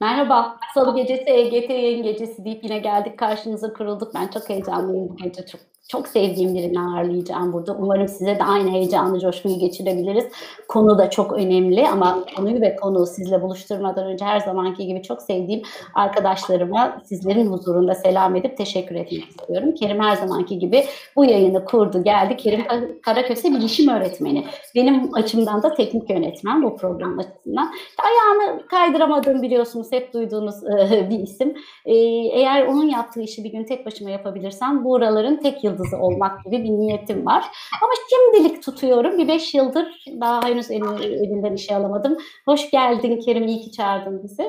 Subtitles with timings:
[0.00, 4.14] Merhaba, Salı gecesi EGT yayın gecesi deyip yine geldik karşınıza kurulduk.
[4.14, 5.46] Ben çok heyecanlıyım bu gece.
[5.46, 7.76] Çok çok sevdiğim birini ağırlayacağım burada.
[7.80, 10.24] Umarım size de aynı heyecanlı coşkuyu geçirebiliriz.
[10.68, 15.22] Konu da çok önemli ama konuyu ve konuğu sizle buluşturmadan önce her zamanki gibi çok
[15.22, 15.62] sevdiğim
[15.94, 19.74] arkadaşlarıma sizlerin huzurunda selam edip teşekkür etmek istiyorum.
[19.74, 20.84] Kerim her zamanki gibi
[21.16, 22.36] bu yayını kurdu, geldi.
[22.36, 22.64] Kerim
[23.02, 24.44] Karaköse bilişim öğretmeni.
[24.74, 27.70] Benim açımdan da teknik yönetmen bu program açısından.
[27.98, 30.62] Ayağını kaydıramadığım biliyorsunuz hep duyduğunuz
[31.10, 31.54] bir isim.
[31.86, 36.64] Eğer onun yaptığı işi bir gün tek başıma yapabilirsem buraların tek yıldızı yıldızı olmak gibi
[36.64, 37.44] bir niyetim var.
[37.82, 39.18] Ama şimdilik tutuyorum.
[39.18, 42.16] Bir beş yıldır daha henüz elinden işe alamadım.
[42.44, 44.48] Hoş geldin Kerim, iyi ki çağırdın bizi.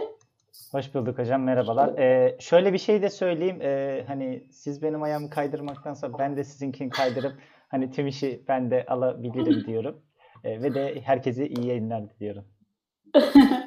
[0.72, 1.98] Hoş bulduk hocam, merhabalar.
[1.98, 3.62] Ee, şöyle bir şey de söyleyeyim.
[3.62, 7.34] Ee, hani siz benim ayağımı kaydırmaktansa ben de sizinkini kaydırıp
[7.70, 10.02] hani tüm işi ben de alabilirim diyorum.
[10.44, 12.44] Ee, ve de herkese iyi yayınlar diliyorum.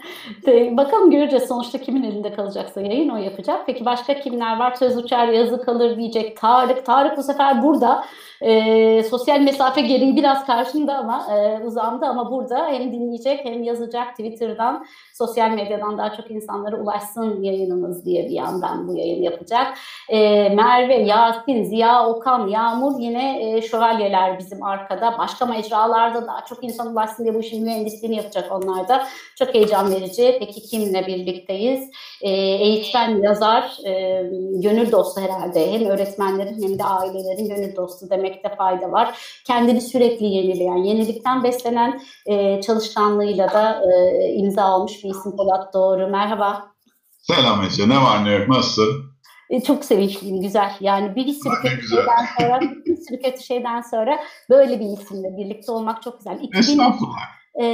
[0.77, 3.67] Bakalım göreceğiz sonuçta kimin elinde kalacaksa yayın o yapacak.
[3.67, 4.75] Peki başka kimler var?
[4.75, 6.87] Söz uçar yazı kalır diyecek Tarık.
[6.87, 8.05] Tarık bu sefer burada.
[8.41, 14.11] E, sosyal mesafe gereği biraz karşımda ama e, uzağımda ama burada hem dinleyecek hem yazacak
[14.11, 19.79] Twitter'dan sosyal medyadan daha çok insanlara ulaşsın yayınımız diye bir yandan bu yayın yapacak.
[20.09, 25.19] E, Merve, Yasin, Ziya, Okan, Yağmur yine e, şövalyeler bizim arkada.
[25.19, 29.07] Başka mecralarda daha çok insan ulaşsın diye bu işin mühendisliğini yapacak onlar da.
[29.39, 30.14] Çok heyecan verici.
[30.17, 31.91] Peki kimle birlikteyiz?
[32.23, 34.23] E, eğitmen, yazar, e,
[34.63, 35.73] gönül dostu herhalde.
[35.73, 39.19] Hem öğretmenlerin hem de ailelerin gönül dostu demekte fayda var.
[39.47, 46.09] Kendini sürekli yenileyen, yenilikten beslenen e, çalışkanlığıyla da e, imza almış bir isim Polat Doğru.
[46.09, 46.75] Merhaba.
[47.19, 47.89] Selam Ece.
[47.89, 48.49] Ne var ne yok?
[48.49, 49.15] Nasılsın?
[49.51, 50.73] E, çok sevinçliyim, güzel.
[50.81, 54.19] Yani bir sürü kötü şeyden sonra, bir sürü kötü şeyden sonra
[54.51, 56.39] böyle bir isimle birlikte olmak çok güzel.
[56.43, 57.65] 2000, Estağfurullah e,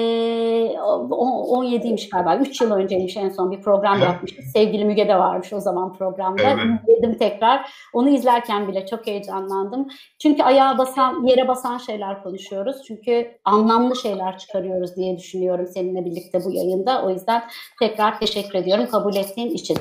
[0.80, 2.36] 17'ymiş galiba.
[2.36, 4.44] 3 yıl önceymiş en son bir program yapmıştık.
[4.44, 6.42] Sevgili Müge de varmış o zaman programda.
[6.42, 6.64] Evet.
[6.88, 7.70] İzledim tekrar.
[7.92, 9.88] Onu izlerken bile çok heyecanlandım.
[10.22, 12.76] Çünkü ayağa basan, yere basan şeyler konuşuyoruz.
[12.88, 17.02] Çünkü anlamlı şeyler çıkarıyoruz diye düşünüyorum seninle birlikte bu yayında.
[17.04, 17.42] O yüzden
[17.78, 19.78] tekrar teşekkür ediyorum kabul ettiğin için.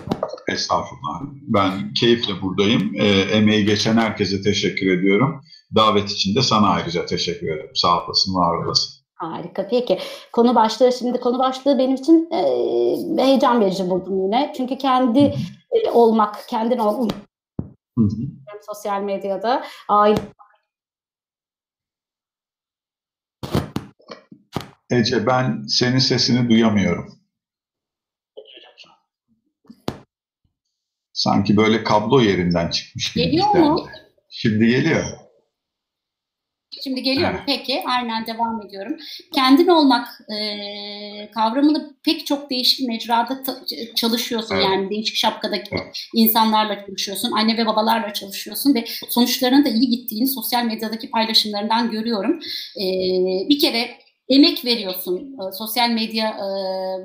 [0.48, 1.22] Estağfurullah.
[1.48, 2.92] Ben keyifle buradayım.
[2.96, 3.08] E,
[3.38, 5.42] emeği geçen herkese teşekkür ediyorum.
[5.76, 7.72] Davet için de sana ayrıca teşekkür ederim.
[7.74, 8.99] Sağ olasın, var olasın.
[9.20, 9.68] Harika.
[9.68, 10.00] Peki
[10.32, 14.54] konu başlığı şimdi konu başlığı benim için e, heyecan verici buldum yine.
[14.58, 15.20] Çünkü kendi
[15.72, 17.16] e, olmak, kendin olmak
[18.66, 20.18] sosyal medyada aile
[24.90, 27.20] Ece ben senin sesini duyamıyorum.
[31.14, 33.24] Sanki böyle kablo yerinden çıkmış gibi.
[33.26, 33.88] Geliyor mu?
[34.30, 35.29] Şimdi geliyor.
[36.84, 37.40] Şimdi geliyorum.
[37.46, 38.98] Peki, aynen devam ediyorum.
[39.34, 43.44] Kendin olmak e, kavramını pek çok değişik mecrada
[43.96, 44.56] çalışıyorsun.
[44.56, 44.66] Evet.
[44.66, 46.00] Yani değişik şapkadaki evet.
[46.16, 47.32] insanlarla çalışıyorsun.
[47.32, 52.40] Anne ve babalarla çalışıyorsun ve sonuçlarının da iyi gittiğini sosyal medyadaki paylaşımlarından görüyorum.
[52.78, 52.86] E,
[53.50, 53.90] bir kere
[54.30, 56.46] emek veriyorsun e, sosyal medya e,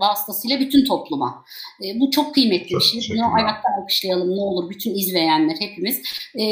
[0.00, 1.44] vasıtasıyla bütün topluma.
[1.84, 3.16] E, bu çok kıymetli bir şey.
[3.16, 6.02] Bunu ayakta alkışlayalım ne olur bütün izleyenler hepimiz.
[6.34, 6.44] E,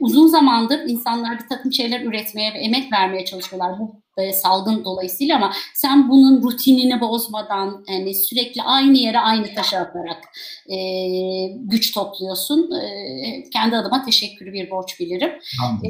[0.00, 3.78] uzun zamandır insanlar bir takım şeyler üretmeye ve emek vermeye çalışıyorlar.
[3.78, 9.78] Bu e, salgın dolayısıyla ama sen bunun rutinini bozmadan yani sürekli aynı yere aynı taşı
[9.78, 10.24] atarak
[10.68, 10.76] e,
[11.56, 12.70] güç topluyorsun.
[12.72, 15.30] E, kendi adıma teşekkürü bir borç bilirim.
[15.84, 15.88] E,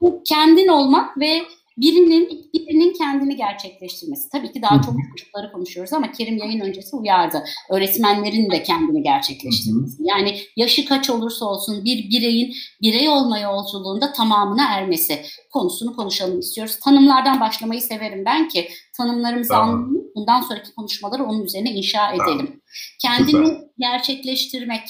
[0.00, 1.42] bu kendin olmak ve
[1.76, 4.28] birinin birinin kendini gerçekleştirmesi.
[4.28, 7.44] Tabii ki daha çok çocukları konuşuyoruz ama Kerim yayın öncesi uyardı.
[7.70, 9.96] Öğretmenlerin de kendini gerçekleştirmesi.
[10.00, 15.22] Yani yaşı kaç olursa olsun bir bireyin birey olma yolculuğunda tamamına ermesi
[15.52, 16.78] konusunu konuşalım istiyoruz.
[16.78, 19.68] Tanımlardan başlamayı severim ben ki tanımlarımızı tamam.
[19.68, 20.02] anlayalım.
[20.14, 22.26] Bundan sonraki konuşmaları onun üzerine inşa edelim.
[22.26, 22.60] Tamam.
[23.02, 23.68] Kendini Güzel.
[23.78, 24.82] gerçekleştirmek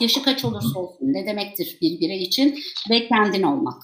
[0.00, 2.58] yaşı kaç olursa olsun ne demektir bir birey için
[2.90, 3.82] ve kendin olmak.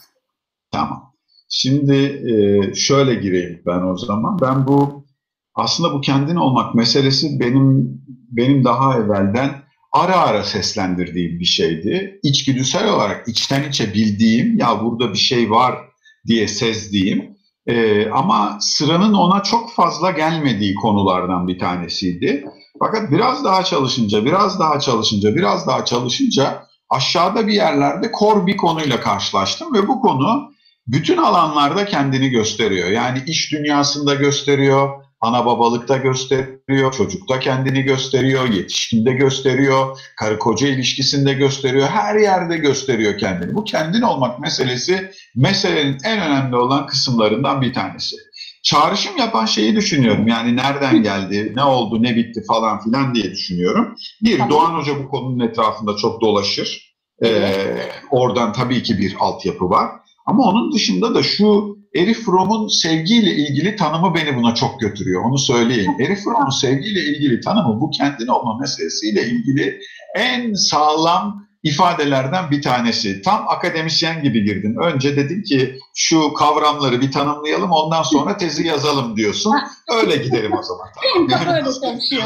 [0.72, 1.11] Tamam.
[1.54, 1.94] Şimdi
[2.32, 4.38] e, şöyle gireyim ben o zaman.
[4.42, 5.06] Ben bu
[5.54, 8.00] aslında bu kendin olmak meselesi benim
[8.30, 9.62] benim daha evvelden
[9.92, 12.20] ara ara seslendirdiğim bir şeydi.
[12.22, 15.78] İçgüdüsel olarak içten içe bildiğim ya burada bir şey var
[16.26, 22.44] diye sezdiğim e, ama sıranın ona çok fazla gelmediği konulardan bir tanesiydi.
[22.78, 28.56] Fakat biraz daha çalışınca, biraz daha çalışınca, biraz daha çalışınca aşağıda bir yerlerde kor bir
[28.56, 30.51] konuyla karşılaştım ve bu konu
[30.86, 32.88] bütün alanlarda kendini gösteriyor.
[32.88, 41.32] Yani iş dünyasında gösteriyor, ana babalıkta gösteriyor, çocukta kendini gösteriyor, yetişkinde gösteriyor, karı koca ilişkisinde
[41.32, 43.54] gösteriyor, her yerde gösteriyor kendini.
[43.54, 48.16] Bu kendin olmak meselesi meselenin en önemli olan kısımlarından bir tanesi.
[48.62, 50.28] çağrışım yapan şeyi düşünüyorum.
[50.28, 53.94] Yani nereden geldi, ne oldu, ne bitti falan filan diye düşünüyorum.
[54.22, 54.50] Bir, tamam.
[54.50, 56.92] Doğan Hoca bu konunun etrafında çok dolaşır.
[57.24, 57.76] Ee,
[58.10, 59.90] oradan tabii ki bir altyapı var.
[60.26, 65.24] Ama onun dışında da şu Erich Fromm'un sevgiyle ilgili tanımı beni buna çok götürüyor.
[65.24, 65.92] Onu söyleyeyim.
[66.00, 69.78] Erich Fromm'un sevgiyle ilgili tanımı bu kendin olma meselesiyle ilgili
[70.16, 73.22] en sağlam ifadelerden bir tanesi.
[73.22, 74.76] Tam akademisyen gibi girdin.
[74.84, 79.54] Önce dedin ki şu kavramları bir tanımlayalım ondan sonra tezi yazalım diyorsun.
[80.00, 80.86] Öyle gidelim o zaman.
[81.30, 81.54] Tamam.
[81.54, 82.22] öyle çalışıyor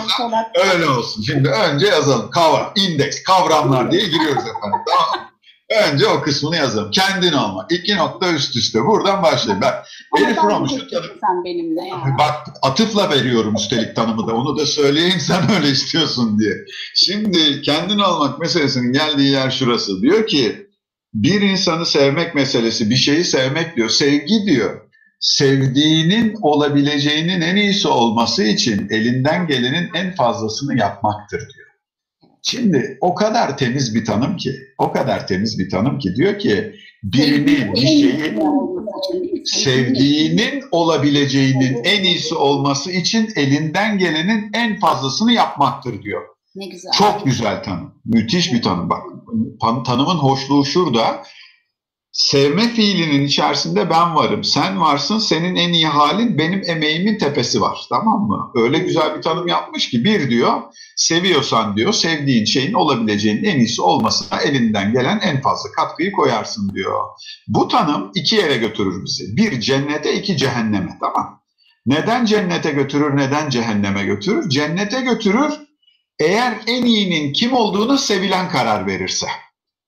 [0.75, 1.23] Öyle olsun.
[1.23, 2.31] Şimdi önce yazalım.
[2.31, 4.81] Kavram, indeks, kavramlar diye giriyoruz efendim.
[4.87, 5.27] Tamam
[5.71, 6.91] Önce o kısmını yazalım.
[6.91, 7.67] Kendin olma.
[7.71, 8.85] İki nokta üst üste.
[8.85, 9.63] Buradan başlayayım.
[9.63, 9.75] Ben
[10.25, 10.89] Elif Romuş'u
[11.21, 12.17] sen benimle ya.
[12.19, 14.35] Bak atıfla veriyorum üstelik tanımı da.
[14.35, 16.55] Onu da söyleyeyim sen öyle istiyorsun diye.
[16.95, 20.03] Şimdi kendin olmak meselesinin geldiği yer şurası.
[20.03, 20.67] Diyor ki
[21.15, 23.89] bir insanı sevmek meselesi, bir şeyi sevmek diyor.
[23.89, 24.81] Sevgi diyor.
[25.21, 31.66] Sevdiğinin olabileceğinin en iyisi olması için elinden gelenin en fazlasını yapmaktır diyor.
[32.49, 36.75] Şimdi o kadar temiz bir tanım ki, o kadar temiz bir tanım ki diyor ki
[37.03, 38.41] birini, bir şeyin
[39.45, 46.23] sevdiğinin olabileceğinin en iyisi olması için elinden gelenin en fazlasını yapmaktır diyor.
[46.57, 46.93] Ne güzel.
[46.93, 47.95] Çok güzel tanım.
[48.05, 48.91] Müthiş bir tanım.
[48.91, 49.03] Bak
[49.87, 51.23] tanımın hoşluğu şurada.
[52.17, 57.79] Sevme fiilinin içerisinde ben varım, sen varsın, senin en iyi halin benim emeğimin tepesi var.
[57.91, 58.51] Tamam mı?
[58.55, 60.63] Öyle güzel bir tanım yapmış ki bir diyor,
[60.97, 67.01] seviyorsan diyor, sevdiğin şeyin olabileceğinin en iyisi olmasına elinden gelen en fazla katkıyı koyarsın diyor.
[67.49, 69.37] Bu tanım iki yere götürür bizi.
[69.37, 70.99] Bir cennete, iki cehenneme.
[71.01, 71.43] Tamam.
[71.87, 74.49] Neden cennete götürür, neden cehenneme götürür?
[74.49, 75.53] Cennete götürür
[76.19, 79.27] eğer en iyinin kim olduğunu sevilen karar verirse.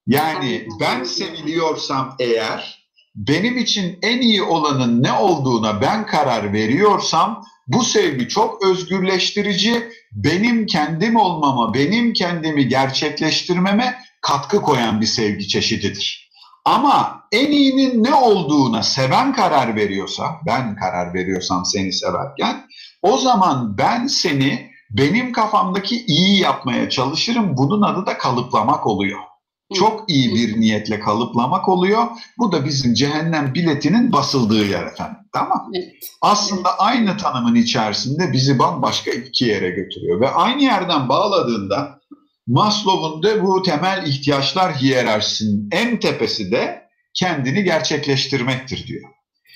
[0.09, 2.85] Yani ben seviliyorsam eğer
[3.15, 10.67] benim için en iyi olanın ne olduğuna ben karar veriyorsam bu sevgi çok özgürleştirici, benim
[10.67, 16.31] kendim olmama, benim kendimi gerçekleştirmeme katkı koyan bir sevgi çeşididir.
[16.65, 22.67] Ama en iyinin ne olduğuna seven karar veriyorsa, ben karar veriyorsam seni severken,
[23.03, 27.57] o zaman ben seni benim kafamdaki iyi yapmaya çalışırım.
[27.57, 29.28] Bunun adı da kalıplamak oluyor.
[29.75, 32.05] Çok iyi bir niyetle kalıplamak oluyor.
[32.39, 35.17] Bu da bizim cehennem biletinin basıldığı yer efendim.
[35.33, 35.95] Tamam evet.
[36.23, 40.21] Aslında aynı tanımın içerisinde bizi bambaşka iki yere götürüyor.
[40.21, 41.99] Ve aynı yerden bağladığında
[42.47, 46.83] Maslow'un da bu temel ihtiyaçlar hiyerarşisinin en tepesi de
[47.15, 49.11] kendini gerçekleştirmektir diyor.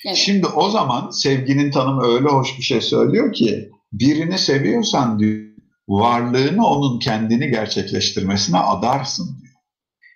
[0.05, 0.17] Evet.
[0.17, 5.53] Şimdi o zaman sevginin tanımı öyle hoş bir şey söylüyor ki birini seviyorsan diyor
[5.87, 9.42] varlığını onun kendini gerçekleştirmesine adarsın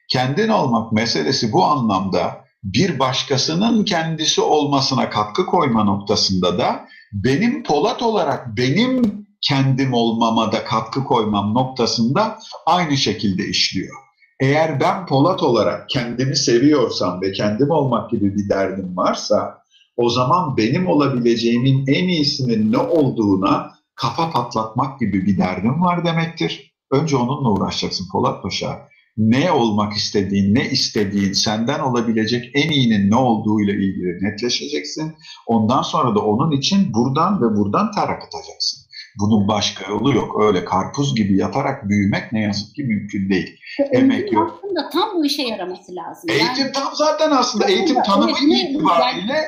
[0.07, 8.01] kendin olmak meselesi bu anlamda bir başkasının kendisi olmasına katkı koyma noktasında da benim Polat
[8.01, 13.95] olarak benim kendim olmama da katkı koymam noktasında aynı şekilde işliyor.
[14.39, 19.57] Eğer ben Polat olarak kendimi seviyorsam ve kendim olmak gibi bir derdim varsa
[19.97, 26.73] o zaman benim olabileceğimin en iyisinin ne olduğuna kafa patlatmak gibi bir derdim var demektir.
[26.91, 33.15] Önce onunla uğraşacaksın Polat Paşa ne olmak istediğin, ne istediğin, senden olabilecek en iyinin ne
[33.15, 35.15] olduğuyla ilgili netleşeceksin.
[35.45, 38.87] Ondan sonra da onun için buradan ve buradan ter akıtacaksın.
[39.19, 40.41] Bunun başka yolu yok.
[40.43, 43.59] Öyle karpuz gibi yatarak büyümek ne yazık ki mümkün değil.
[43.91, 44.59] Emek yok.
[44.63, 46.29] Aslında tam bu işe yaraması lazım.
[46.29, 49.47] Eğitim yani, tam zaten aslında eğitim tanımı evet, itibariyle yani,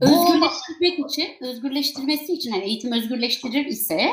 [0.00, 4.08] özgürleştirmek için, özgürleştirmesi için yani eğitim özgürleştirir ise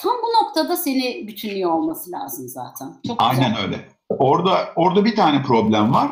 [0.00, 2.88] tam bu noktada seni bütünlüyor olması lazım zaten.
[3.06, 3.64] Çok Aynen güzel.
[3.64, 3.88] öyle.
[4.18, 6.10] Orada orada bir tane problem var.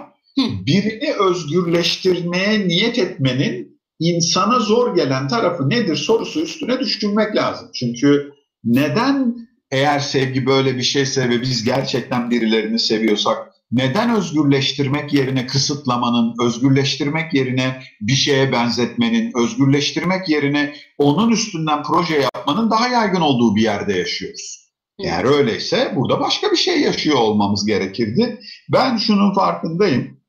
[0.66, 7.68] Birini özgürleştirmeye niyet etmenin insana zor gelen tarafı nedir sorusu üstüne düşünmek lazım.
[7.74, 8.32] Çünkü
[8.64, 9.34] neden
[9.70, 17.34] eğer sevgi böyle bir şeyse ve biz gerçekten birilerini seviyorsak neden özgürleştirmek yerine kısıtlamanın, özgürleştirmek
[17.34, 23.92] yerine bir şeye benzetmenin, özgürleştirmek yerine onun üstünden proje yapmanın daha yaygın olduğu bir yerde
[23.92, 24.59] yaşıyoruz?
[25.04, 28.40] Eğer öyleyse burada başka bir şey yaşıyor olmamız gerekirdi.
[28.72, 30.20] Ben şunun farkındayım.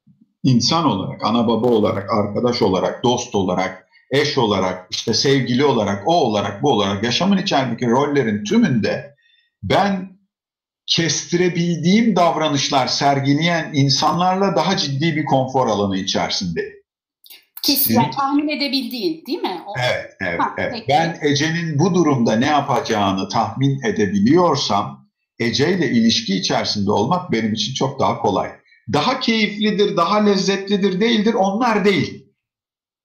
[0.44, 6.16] İnsan olarak, ana baba olarak, arkadaş olarak, dost olarak, eş olarak, işte sevgili olarak, o
[6.16, 9.16] olarak, bu olarak yaşamın içerideki rollerin tümünde
[9.64, 10.12] ben
[10.88, 16.81] kestirebildiğim davranışlar sergileyen insanlarla daha ciddi bir konfor alanı içerisindeyim.
[17.64, 19.62] Kesin yani tahmin edebildiğin değil mi?
[19.68, 19.74] O...
[19.80, 20.86] Evet, evet, ha, evet.
[20.90, 25.08] Ben Ece'nin bu durumda ne yapacağını tahmin edebiliyorsam
[25.40, 28.52] Ece ile ilişki içerisinde olmak benim için çok daha kolay.
[28.94, 32.26] Daha keyiflidir, daha lezzetlidir değildir onlar değil.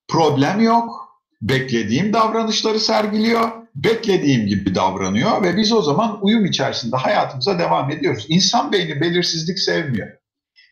[0.08, 1.06] Problem yok.
[1.42, 8.26] Beklediğim davranışları sergiliyor, beklediğim gibi davranıyor ve biz o zaman uyum içerisinde hayatımıza devam ediyoruz.
[8.28, 10.08] İnsan beyni belirsizlik sevmiyor.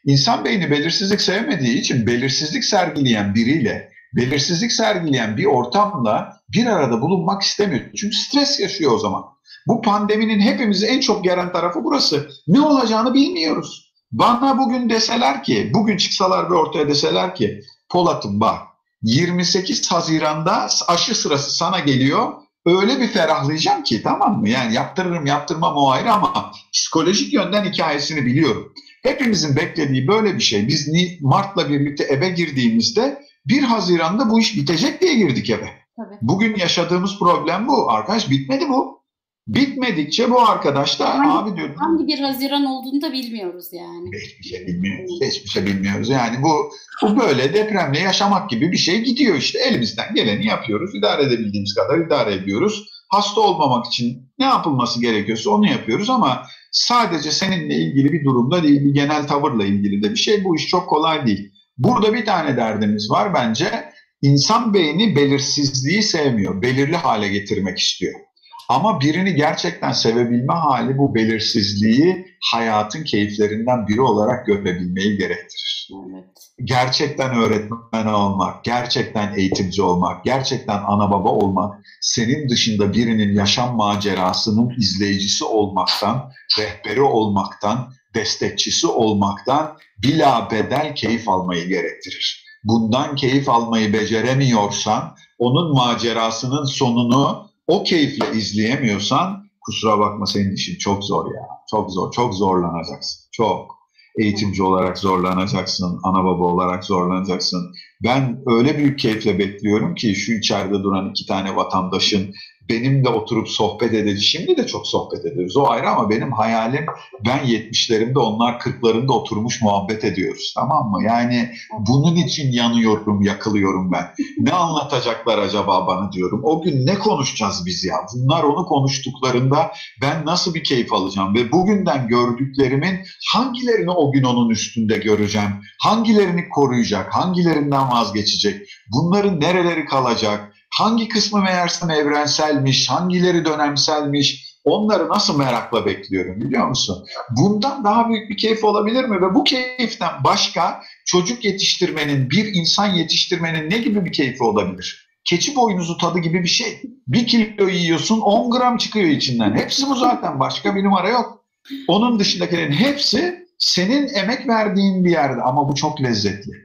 [0.04, 7.42] İnsan beyni belirsizlik sevmediği için belirsizlik sergileyen biriyle, belirsizlik sergileyen bir ortamla bir arada bulunmak
[7.42, 7.84] istemiyor.
[7.96, 9.23] Çünkü stres yaşıyor o zaman.
[9.66, 12.28] Bu pandeminin hepimizi en çok geren tarafı burası.
[12.49, 13.92] Ne olacağını bilmiyoruz.
[14.12, 18.58] Bana bugün deseler ki, bugün çıksalar ve ortaya deseler ki, Polat'ım bak
[19.02, 22.32] 28 Haziran'da aşı sırası sana geliyor.
[22.66, 24.49] Öyle bir ferahlayacağım ki tamam mı?
[24.49, 28.73] Yani yaptırırım yaptırmam o ayrı ama psikolojik yönden hikayesini biliyorum.
[29.04, 30.68] Hepimizin beklediği böyle bir şey.
[30.68, 30.88] Biz
[31.20, 35.68] Mart'la birlikte eve girdiğimizde 1 Haziran'da bu iş bitecek diye girdik eve.
[35.96, 36.14] Tabii.
[36.23, 37.90] Bugün yaşadığımız problem bu.
[37.90, 39.04] Arkadaş bitmedi bu.
[39.46, 41.75] Bitmedikçe bu arkadaş da hangi, abi diyor.
[41.76, 44.11] Hangi bir Haziran olduğunu da bilmiyoruz yani.
[44.25, 45.20] Hiçbir şey bilmiyoruz.
[45.23, 46.08] Hiçbir şey bilmiyoruz.
[46.08, 49.58] Yani bu bu böyle depremle yaşamak gibi bir şey gidiyor işte.
[49.58, 50.94] Elimizden geleni yapıyoruz.
[50.94, 52.94] İdare edebildiğimiz kadar idare ediyoruz.
[53.08, 58.84] Hasta olmamak için ne yapılması gerekiyorsa onu yapıyoruz ama sadece seninle ilgili bir durumda değil,
[58.84, 60.44] bir genel tavırla ilgili de bir şey.
[60.44, 61.52] Bu iş çok kolay değil.
[61.78, 63.84] Burada bir tane derdimiz var bence.
[64.23, 66.62] İnsan beyni belirsizliği sevmiyor.
[66.62, 68.20] Belirli hale getirmek istiyor.
[68.68, 75.90] Ama birini gerçekten sevebilme hali bu belirsizliği hayatın keyiflerinden biri olarak görebilmeyi gerektirir.
[76.11, 76.44] Evet.
[76.64, 84.70] Gerçekten öğretmen olmak, gerçekten eğitimci olmak, gerçekten ana baba olmak, senin dışında birinin yaşam macerasının
[84.78, 92.44] izleyicisi olmaktan, rehberi olmaktan, destekçisi olmaktan bila bedel keyif almayı gerektirir.
[92.64, 101.04] Bundan keyif almayı beceremiyorsan, onun macerasının sonunu o keyifle izleyemiyorsan kusura bakma senin işin çok
[101.04, 101.42] zor ya.
[101.70, 102.12] Çok zor.
[102.12, 103.28] Çok zorlanacaksın.
[103.32, 103.84] Çok.
[104.18, 106.00] Eğitimci olarak zorlanacaksın.
[106.02, 107.73] Ana baba olarak zorlanacaksın.
[108.02, 112.35] Ben öyle büyük keyifle bekliyorum ki şu içeride duran iki tane vatandaşın
[112.68, 114.23] benimle oturup sohbet edeceğiz.
[114.23, 115.56] Şimdi de çok sohbet ediyoruz.
[115.56, 116.87] O ayrı ama benim hayalim
[117.26, 120.52] ben 70'lerimde onlar 40'larında oturmuş muhabbet ediyoruz.
[120.56, 121.04] Tamam mı?
[121.04, 124.06] Yani bunun için yanıyorum, yakılıyorum ben.
[124.38, 126.40] Ne anlatacaklar acaba bana diyorum.
[126.44, 127.97] O gün ne konuşacağız biz ya?
[128.14, 133.00] Bunlar onu konuştuklarında ben nasıl bir keyif alacağım ve bugünden gördüklerimin
[133.33, 135.50] hangilerini o gün onun üstünde göreceğim?
[135.83, 137.14] Hangilerini koruyacak?
[137.14, 138.68] Hangilerinden vazgeçecek?
[138.92, 140.53] Bunların nereleri kalacak?
[140.78, 147.07] Hangi kısmı meğersem evrenselmiş, hangileri dönemselmiş, onları nasıl merakla bekliyorum biliyor musun?
[147.31, 149.21] Bundan daha büyük bir keyif olabilir mi?
[149.21, 155.09] Ve bu keyiften başka çocuk yetiştirmenin, bir insan yetiştirmenin ne gibi bir keyfi olabilir?
[155.25, 156.83] Keçi boynuzu tadı gibi bir şey.
[157.07, 159.57] Bir kilo yiyorsun 10 gram çıkıyor içinden.
[159.57, 161.45] Hepsi bu zaten başka bir numara yok.
[161.88, 166.63] Onun dışındakilerin hepsi senin emek verdiğin bir yerde ama bu çok lezzetli.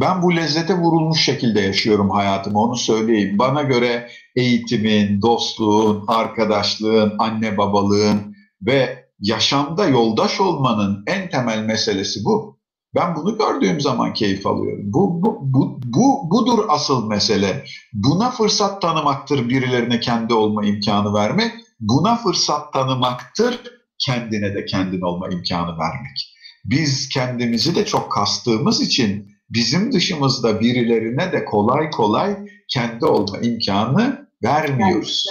[0.00, 3.38] Ben bu lezzete vurulmuş şekilde yaşıyorum hayatımı onu söyleyeyim.
[3.38, 12.60] Bana göre eğitimin, dostluğun, arkadaşlığın, anne babalığın ve yaşamda yoldaş olmanın en temel meselesi bu.
[12.94, 14.84] Ben bunu gördüğüm zaman keyif alıyorum.
[14.84, 17.64] Bu, bu, bu, bu budur asıl mesele.
[17.92, 21.52] Buna fırsat tanımaktır birilerine kendi olma imkanı vermek.
[21.80, 23.60] Buna fırsat tanımaktır
[23.98, 26.36] kendine de kendin olma imkanı vermek.
[26.64, 32.36] Biz kendimizi de çok kastığımız için bizim dışımızda birilerine de kolay kolay
[32.68, 35.26] kendi olma imkanı vermiyoruz.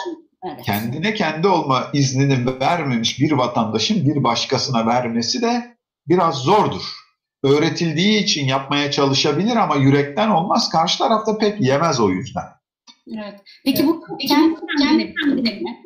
[0.45, 0.61] Evet.
[0.65, 6.81] Kendine kendi olma iznini vermemiş bir vatandaşın bir başkasına vermesi de biraz zordur.
[7.43, 10.69] Öğretildiği için yapmaya çalışabilir ama yürekten olmaz.
[10.69, 12.43] Karşı tarafta pek yemez o yüzden.
[13.17, 13.39] Evet.
[13.65, 15.77] Peki bu kendi kendine, kendine mi?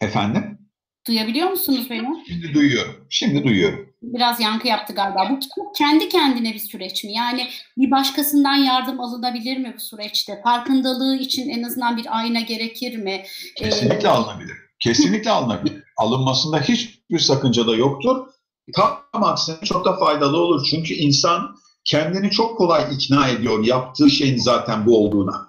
[0.00, 0.58] Efendim?
[1.06, 2.24] Duyabiliyor musunuz beni?
[2.28, 3.06] Şimdi duyuyorum.
[3.10, 3.93] Şimdi duyuyorum.
[4.12, 5.30] Biraz yankı yaptı galiba.
[5.30, 5.38] Bu
[5.78, 7.12] kendi kendine bir süreç mi?
[7.12, 10.40] Yani bir başkasından yardım alınabilir mi bu süreçte?
[10.44, 13.10] Farkındalığı için en azından bir ayna gerekir mi?
[13.10, 14.10] Ee, Kesinlikle ee...
[14.10, 14.56] alınabilir.
[14.80, 15.82] Kesinlikle alınabilir.
[15.96, 18.26] Alınmasında hiçbir sakınca da yoktur.
[18.74, 20.66] Tam aksine çok da faydalı olur.
[20.70, 25.48] Çünkü insan kendini çok kolay ikna ediyor yaptığı şeyin zaten bu olduğuna.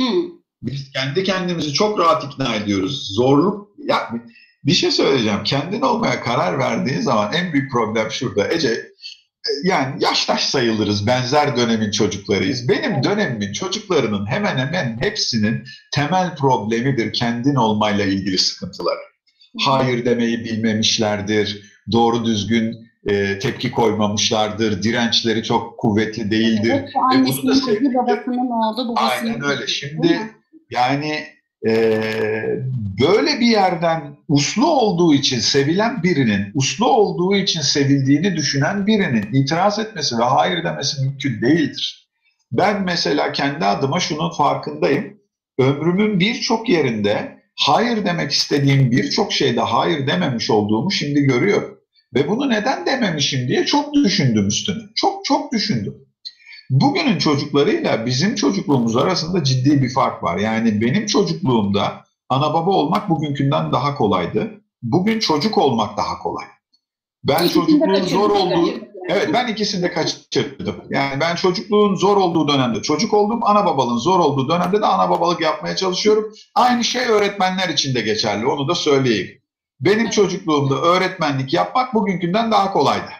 [0.00, 0.24] Hmm.
[0.62, 3.14] Biz kendi kendimizi çok rahat ikna ediyoruz.
[3.14, 4.10] Zorluk, ya
[4.64, 5.44] bir şey söyleyeceğim.
[5.44, 8.48] Kendin olmaya karar verdiğin zaman en büyük problem şurada.
[8.48, 8.90] Ece
[9.64, 11.06] yani yaştaş sayılırız.
[11.06, 12.68] Benzer dönemin çocuklarıyız.
[12.68, 15.64] Benim dönemimin çocuklarının hemen hemen hepsinin
[15.94, 18.96] temel problemidir kendin olmayla ilgili sıkıntılar.
[19.64, 21.62] Hayır demeyi bilmemişlerdir.
[21.92, 24.82] Doğru düzgün e, tepki koymamışlardır.
[24.82, 26.74] Dirençleri çok kuvvetli değildir.
[26.74, 28.94] Evet, annesinin babasının oldu.
[28.96, 29.66] Aynen öyle.
[29.66, 30.20] Şimdi
[30.70, 31.26] yani
[31.66, 32.60] ee,
[33.00, 39.78] böyle bir yerden uslu olduğu için sevilen birinin, uslu olduğu için sevildiğini düşünen birinin itiraz
[39.78, 42.08] etmesi ve hayır demesi mümkün değildir.
[42.52, 45.20] Ben mesela kendi adıma şunun farkındayım.
[45.58, 51.80] Ömrümün birçok yerinde hayır demek istediğim birçok şeyde hayır dememiş olduğumu şimdi görüyorum.
[52.14, 54.82] Ve bunu neden dememişim diye çok düşündüm üstüne.
[54.94, 55.94] Çok çok düşündüm.
[56.70, 60.38] Bugünün çocuklarıyla bizim çocukluğumuz arasında ciddi bir fark var.
[60.38, 64.50] Yani benim çocukluğumda ana baba olmak bugünkünden daha kolaydı.
[64.82, 66.44] Bugün çocuk olmak daha kolay.
[67.24, 70.74] Ben çocukluğun zor olduğu Evet ben ikisini de kaçırdım.
[70.90, 73.40] Yani ben çocukluğun zor olduğu dönemde çocuk oldum.
[73.42, 76.32] Ana babalığın zor olduğu dönemde de ana babalık yapmaya çalışıyorum.
[76.54, 78.46] Aynı şey öğretmenler için de geçerli.
[78.46, 79.28] Onu da söyleyeyim.
[79.80, 83.10] Benim çocukluğumda öğretmenlik yapmak bugünkünden daha kolaydı.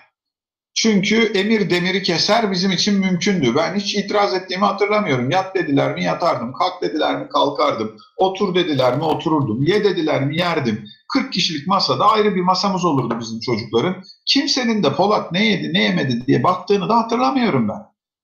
[0.74, 3.54] Çünkü emir demiri keser bizim için mümkündü.
[3.56, 5.30] Ben hiç itiraz ettiğimi hatırlamıyorum.
[5.30, 10.38] Yat dediler mi yatardım, kalk dediler mi kalkardım, otur dediler mi otururdum, ye dediler mi
[10.38, 10.84] yerdim.
[11.12, 13.96] 40 kişilik masada ayrı bir masamız olurdu bizim çocukların.
[14.26, 17.80] Kimsenin de Polat ne yedi ne yemedi diye baktığını da hatırlamıyorum ben.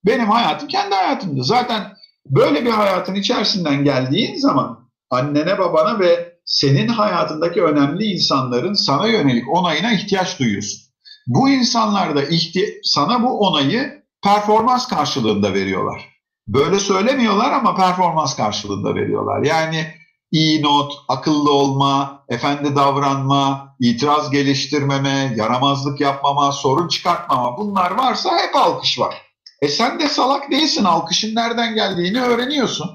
[0.06, 1.44] Benim hayatım kendi hayatımdı.
[1.44, 1.82] Zaten
[2.26, 9.54] böyle bir hayatın içerisinden geldiğin zaman annene babana ve senin hayatındaki önemli insanların sana yönelik
[9.54, 10.85] onayına ihtiyaç duyuyorsun.
[11.26, 16.16] Bu insanlar da ihti sana bu onayı performans karşılığında veriyorlar.
[16.48, 19.42] Böyle söylemiyorlar ama performans karşılığında veriyorlar.
[19.42, 19.86] Yani
[20.30, 28.56] iyi not, akıllı olma, efendi davranma, itiraz geliştirmeme, yaramazlık yapmama, sorun çıkartmama bunlar varsa hep
[28.56, 29.22] alkış var.
[29.62, 30.84] E sen de salak değilsin.
[30.84, 32.90] Alkışın nereden geldiğini öğreniyorsun.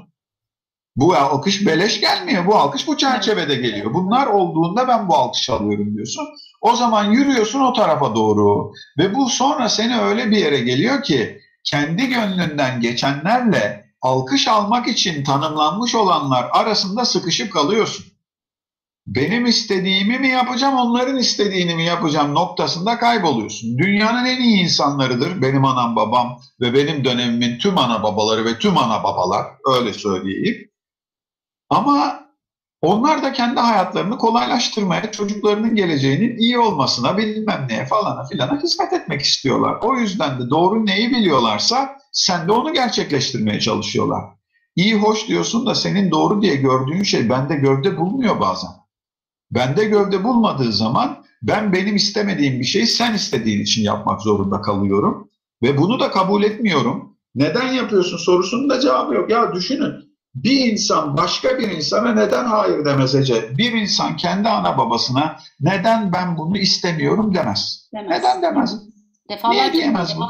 [0.96, 2.48] Bu alkış beleş gelmiyor.
[2.48, 3.94] Bu alkış bu çerçevede geliyor.
[3.94, 6.28] Bunlar olduğunda ben bu alkış alıyorum diyorsun.
[6.62, 8.74] O zaman yürüyorsun o tarafa doğru.
[8.98, 15.24] Ve bu sonra seni öyle bir yere geliyor ki kendi gönlünden geçenlerle alkış almak için
[15.24, 18.06] tanımlanmış olanlar arasında sıkışıp kalıyorsun.
[19.08, 23.78] Benim istediğimi mi yapacağım, onların istediğini mi yapacağım noktasında kayboluyorsun.
[23.78, 28.78] Dünyanın en iyi insanlarıdır benim anam babam ve benim dönemimin tüm ana babaları ve tüm
[28.78, 30.72] ana babalar öyle söyleyeyim.
[31.70, 32.20] Ama
[32.82, 39.22] onlar da kendi hayatlarını kolaylaştırmaya, çocuklarının geleceğinin iyi olmasına, bilmem neye falana filana hizmet etmek
[39.22, 39.78] istiyorlar.
[39.82, 44.24] O yüzden de doğru neyi biliyorlarsa sen de onu gerçekleştirmeye çalışıyorlar.
[44.76, 48.72] İyi hoş diyorsun da senin doğru diye gördüğün şey bende gövde bulmuyor bazen.
[49.52, 55.30] Bende gövde bulmadığı zaman ben benim istemediğim bir şeyi sen istediğin için yapmak zorunda kalıyorum.
[55.64, 57.18] Ve bunu da kabul etmiyorum.
[57.36, 59.30] Neden yapıyorsun sorusunun da cevabı yok.
[59.30, 63.58] Ya düşünün bir insan başka bir insana neden hayır demez Ece?
[63.58, 67.90] Bir insan kendi ana babasına neden ben bunu istemiyorum demez.
[67.94, 68.10] demez.
[68.10, 68.76] Neden demez?
[69.30, 70.26] Defalarca Niye diyemez bu?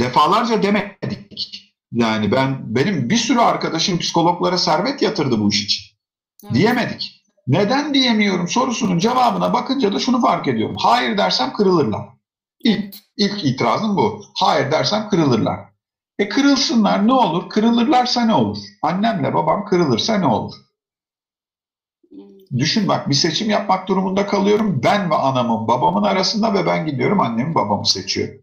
[0.00, 1.74] Defalarca demedik.
[1.92, 5.84] Yani ben benim bir sürü arkadaşım psikologlara servet yatırdı bu iş için.
[6.44, 6.54] Evet.
[6.54, 7.24] Diyemedik.
[7.46, 10.76] Neden diyemiyorum sorusunun cevabına bakınca da şunu fark ediyorum.
[10.78, 12.08] Hayır dersem kırılırlar.
[12.64, 14.24] İlk, ilk itirazım bu.
[14.40, 15.67] Hayır dersem kırılırlar.
[16.18, 17.48] E kırılsınlar ne olur?
[17.50, 18.58] Kırılırlarsa ne olur?
[18.82, 20.54] Annemle babam kırılırsa ne olur?
[22.58, 24.80] Düşün bak bir seçim yapmak durumunda kalıyorum.
[24.84, 28.34] Ben ve anamın babamın arasında ve ben gidiyorum annemi babamı seçiyorum.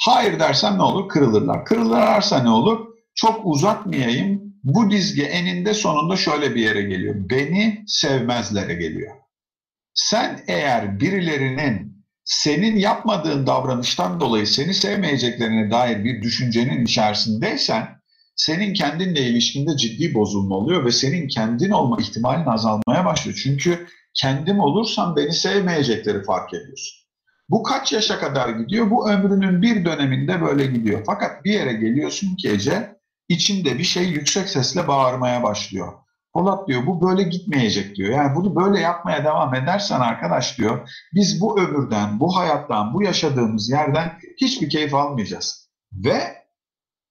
[0.00, 1.08] Hayır dersem ne olur?
[1.08, 1.64] Kırılırlar.
[1.64, 2.86] Kırılırlarsa ne olur?
[3.14, 4.48] Çok uzatmayayım.
[4.64, 7.14] Bu dizge eninde sonunda şöyle bir yere geliyor.
[7.18, 9.16] Beni sevmezlere geliyor.
[9.94, 11.97] Sen eğer birilerinin
[12.28, 17.88] senin yapmadığın davranıştan dolayı seni sevmeyeceklerine dair bir düşüncenin içerisindeysen
[18.36, 23.40] senin kendinle ilişkinde ciddi bozulma oluyor ve senin kendin olma ihtimalin azalmaya başlıyor.
[23.42, 26.98] Çünkü kendim olursam beni sevmeyecekleri fark ediyorsun.
[27.48, 28.90] Bu kaç yaşa kadar gidiyor?
[28.90, 31.02] Bu ömrünün bir döneminde böyle gidiyor.
[31.06, 32.96] Fakat bir yere geliyorsun ki Ece,
[33.28, 35.92] içinde bir şey yüksek sesle bağırmaya başlıyor.
[36.38, 38.10] Polat diyor bu böyle gitmeyecek diyor.
[38.10, 43.70] Yani bunu böyle yapmaya devam edersen arkadaş diyor biz bu ömürden, bu hayattan, bu yaşadığımız
[43.70, 45.68] yerden hiçbir keyif almayacağız.
[45.92, 46.20] Ve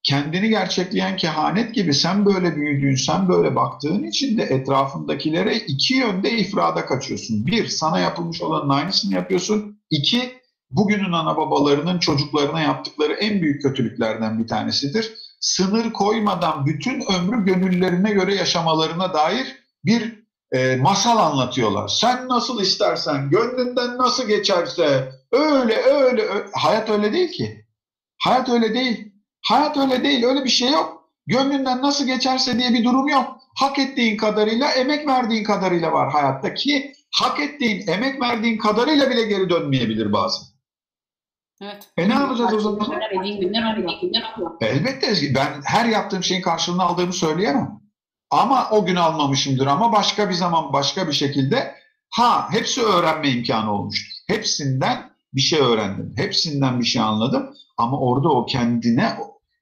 [0.02, 6.30] kendini gerçekleyen kehanet gibi sen böyle büyüdüğün, sen böyle baktığın için de etrafındakilere iki yönde
[6.30, 7.46] ifrada kaçıyorsun.
[7.46, 9.80] Bir, sana yapılmış olanın aynısını yapıyorsun.
[9.90, 10.32] İki,
[10.70, 18.10] bugünün ana babalarının çocuklarına yaptıkları en büyük kötülüklerden bir tanesidir sınır koymadan bütün ömrü gönüllerine
[18.10, 20.18] göre yaşamalarına dair bir
[20.52, 21.88] e, masal anlatıyorlar.
[21.88, 26.46] Sen nasıl istersen, gönlünden nasıl geçerse öyle öyle, öyle.
[26.52, 27.64] hayat öyle değil ki.
[28.18, 29.12] Hayat öyle değil.
[29.42, 30.24] Hayat öyle değil.
[30.24, 30.98] Öyle bir şey yok.
[31.26, 33.36] Gönlünden nasıl geçerse diye bir durum yok.
[33.54, 39.22] Hak ettiğin kadarıyla, emek verdiğin kadarıyla var hayatta ki hak ettiğin, emek verdiğin kadarıyla bile
[39.22, 40.47] geri dönmeyebilir bazen.
[41.62, 41.88] Evet.
[41.96, 42.78] E ne yapacağız o zaman?
[44.60, 47.80] Elbette ben her yaptığım şeyin karşılığını aldığımı söyleyemem.
[48.30, 51.74] Ama o gün almamışımdır ama başka bir zaman başka bir şekilde
[52.10, 54.12] ha hepsi öğrenme imkanı olmuştur.
[54.26, 56.14] Hepsinden bir şey öğrendim.
[56.16, 59.16] Hepsinden bir şey anladım ama orada o kendine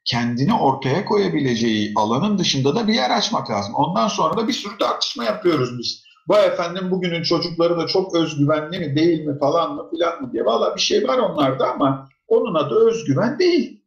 [0.05, 3.75] kendini ortaya koyabileceği alanın dışında da bir yer açmak lazım.
[3.75, 6.06] Ondan sonra da bir sürü tartışma yapıyoruz biz.
[6.29, 10.45] Bu efendim bugünün çocukları da çok özgüvenli mi değil mi falan mı filan mı diye.
[10.45, 13.83] Valla bir şey var onlarda ama onun adı özgüven değil.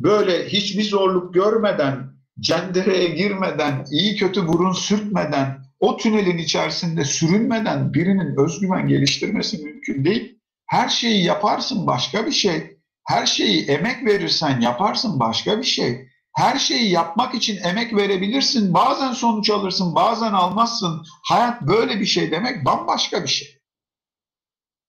[0.00, 8.44] Böyle hiçbir zorluk görmeden, cendereye girmeden, iyi kötü burun sürtmeden, o tünelin içerisinde sürünmeden birinin
[8.44, 10.38] özgüven geliştirmesi mümkün değil.
[10.66, 12.78] Her şeyi yaparsın başka bir şey.
[13.04, 16.08] Her şeyi emek verirsen yaparsın başka bir şey.
[16.36, 18.74] Her şeyi yapmak için emek verebilirsin.
[18.74, 21.06] Bazen sonuç alırsın, bazen almazsın.
[21.22, 23.62] Hayat böyle bir şey demek bambaşka bir şey.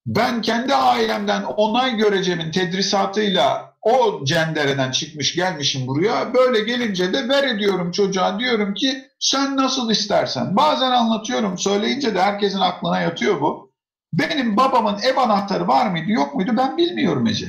[0.06, 6.34] Ben kendi ailemden onay göreceğimin tedrisatıyla o cendereden çıkmış gelmişim buraya.
[6.34, 10.56] Böyle gelince de ver ediyorum çocuğa diyorum ki sen nasıl istersen.
[10.56, 13.74] Bazen anlatıyorum söyleyince de herkesin aklına yatıyor bu.
[14.14, 17.48] Benim babamın ev anahtarı var mıydı yok muydu ben bilmiyorum Ece.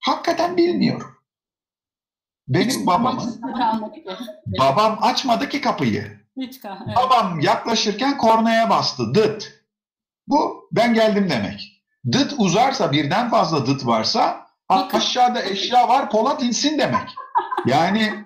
[0.00, 1.19] Hakikaten bilmiyorum.
[2.50, 3.40] Benim babamın
[4.58, 6.20] babam açmadı ki kapıyı.
[6.86, 6.96] Evet.
[6.96, 9.14] Babam yaklaşırken kornaya bastı.
[9.14, 9.52] Dıt.
[10.26, 11.82] Bu ben geldim demek.
[12.12, 17.08] Dıt uzarsa birden fazla dıt varsa aşağıda eşya var Polat insin demek.
[17.66, 18.24] Yani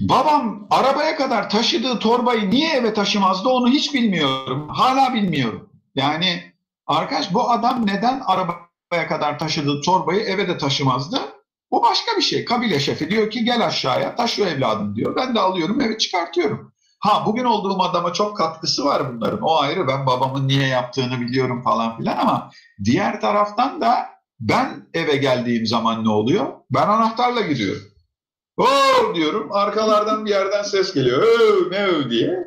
[0.00, 4.68] babam arabaya kadar taşıdığı torbayı niye eve taşımazdı onu hiç bilmiyorum.
[4.68, 5.70] Hala bilmiyorum.
[5.94, 6.52] Yani
[6.86, 11.35] arkadaş bu adam neden arabaya kadar taşıdığı torbayı eve de taşımazdı?
[11.70, 12.44] Bu başka bir şey.
[12.44, 15.16] Kabile şefi diyor ki gel aşağıya taşı evladım diyor.
[15.16, 16.72] Ben de alıyorum eve çıkartıyorum.
[17.00, 19.40] Ha bugün olduğum adama çok katkısı var bunların.
[19.42, 22.50] O ayrı ben babamın niye yaptığını biliyorum falan filan ama
[22.84, 24.06] diğer taraftan da
[24.40, 26.52] ben eve geldiğim zaman ne oluyor?
[26.70, 27.82] Ben anahtarla gidiyorum.
[28.56, 31.22] Oo diyorum arkalardan bir yerden ses geliyor.
[31.22, 32.38] Öv ne öv diye.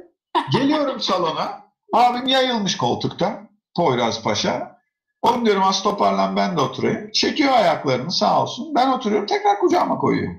[0.51, 1.61] Geliyorum salona.
[1.93, 3.49] Abim yayılmış koltukta.
[3.75, 4.78] Poyraz Paşa.
[5.21, 7.11] Onu diyorum az toparlan ben de oturayım.
[7.11, 8.75] Çekiyor ayaklarını sağ olsun.
[8.75, 10.35] Ben oturuyorum tekrar kucağıma koyuyor.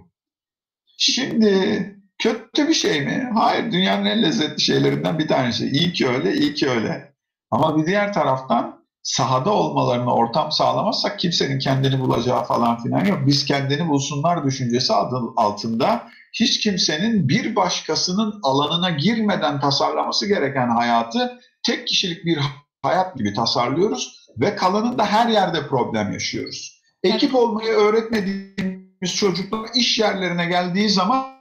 [0.98, 1.84] Şimdi
[2.18, 3.30] kötü bir şey mi?
[3.34, 5.66] Hayır dünyanın en lezzetli şeylerinden bir tanesi.
[5.70, 7.14] İyi ki öyle, iyi ki öyle.
[7.50, 13.18] Ama bir diğer taraftan sahada olmalarına ortam sağlamazsak kimsenin kendini bulacağı falan filan yok.
[13.26, 21.40] Biz kendini bulsunlar düşüncesi adı altında hiç kimsenin bir başkasının alanına girmeden tasarlaması gereken hayatı
[21.66, 22.38] tek kişilik bir
[22.82, 26.81] hayat gibi tasarlıyoruz ve kalanında her yerde problem yaşıyoruz.
[27.03, 31.40] Ekip olmayı öğretmediğimiz çocuklar iş yerlerine geldiği zaman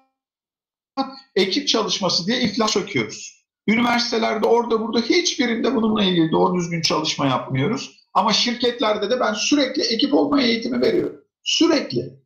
[1.35, 3.45] ekip çalışması diye iflas söküyoruz.
[3.67, 7.99] Üniversitelerde orada burada hiçbirinde bununla ilgili doğru düzgün çalışma yapmıyoruz.
[8.13, 11.21] Ama şirketlerde de ben sürekli ekip olma eğitimi veriyorum.
[11.43, 12.19] Sürekli.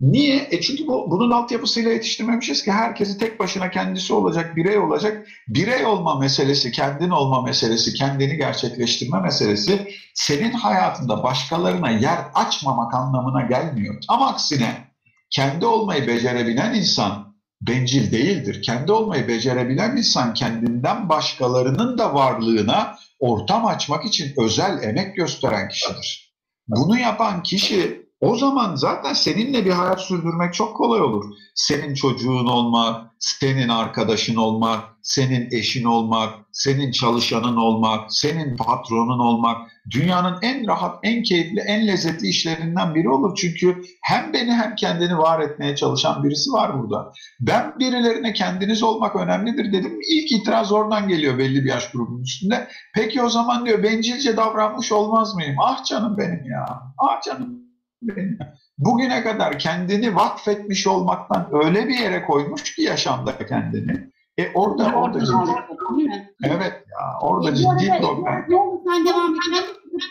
[0.00, 0.48] Niye?
[0.50, 5.26] E çünkü bu, bunun altyapısıyla yetiştirmemişiz ki herkesi tek başına kendisi olacak, birey olacak.
[5.48, 13.42] Birey olma meselesi, kendin olma meselesi, kendini gerçekleştirme meselesi senin hayatında başkalarına yer açmamak anlamına
[13.42, 13.94] gelmiyor.
[14.08, 14.90] Ama aksine
[15.30, 18.62] kendi olmayı becerebilen insan bencil değildir.
[18.62, 26.34] Kendi olmayı becerebilen insan kendinden başkalarının da varlığına ortam açmak için özel emek gösteren kişidir.
[26.68, 31.24] Bunu yapan kişi o zaman zaten seninle bir hayat sürdürmek çok kolay olur.
[31.54, 39.56] Senin çocuğun olmak, senin arkadaşın olmak, senin eşin olmak, senin çalışanın olmak, senin patronun olmak
[39.90, 43.36] dünyanın en rahat, en keyifli, en lezzetli işlerinden biri olur.
[43.36, 47.12] Çünkü hem beni hem kendini var etmeye çalışan birisi var burada.
[47.40, 49.98] Ben birilerine kendiniz olmak önemlidir dedim.
[50.10, 52.68] İlk itiraz oradan geliyor belli bir yaş grubunun üstünde.
[52.94, 55.56] Peki o zaman diyor bencilce davranmış olmaz mıyım?
[55.62, 56.82] Ah canım benim ya.
[56.98, 57.59] Ah canım
[58.78, 64.10] bugüne kadar kendini vakfetmiş olmaktan öyle bir yere koymuş ki yaşamda kendini.
[64.38, 66.28] E orada orada ciddi.
[66.42, 68.46] Evet ya orada ciddi problem.
[68.48, 69.40] Ne olur sen devam et.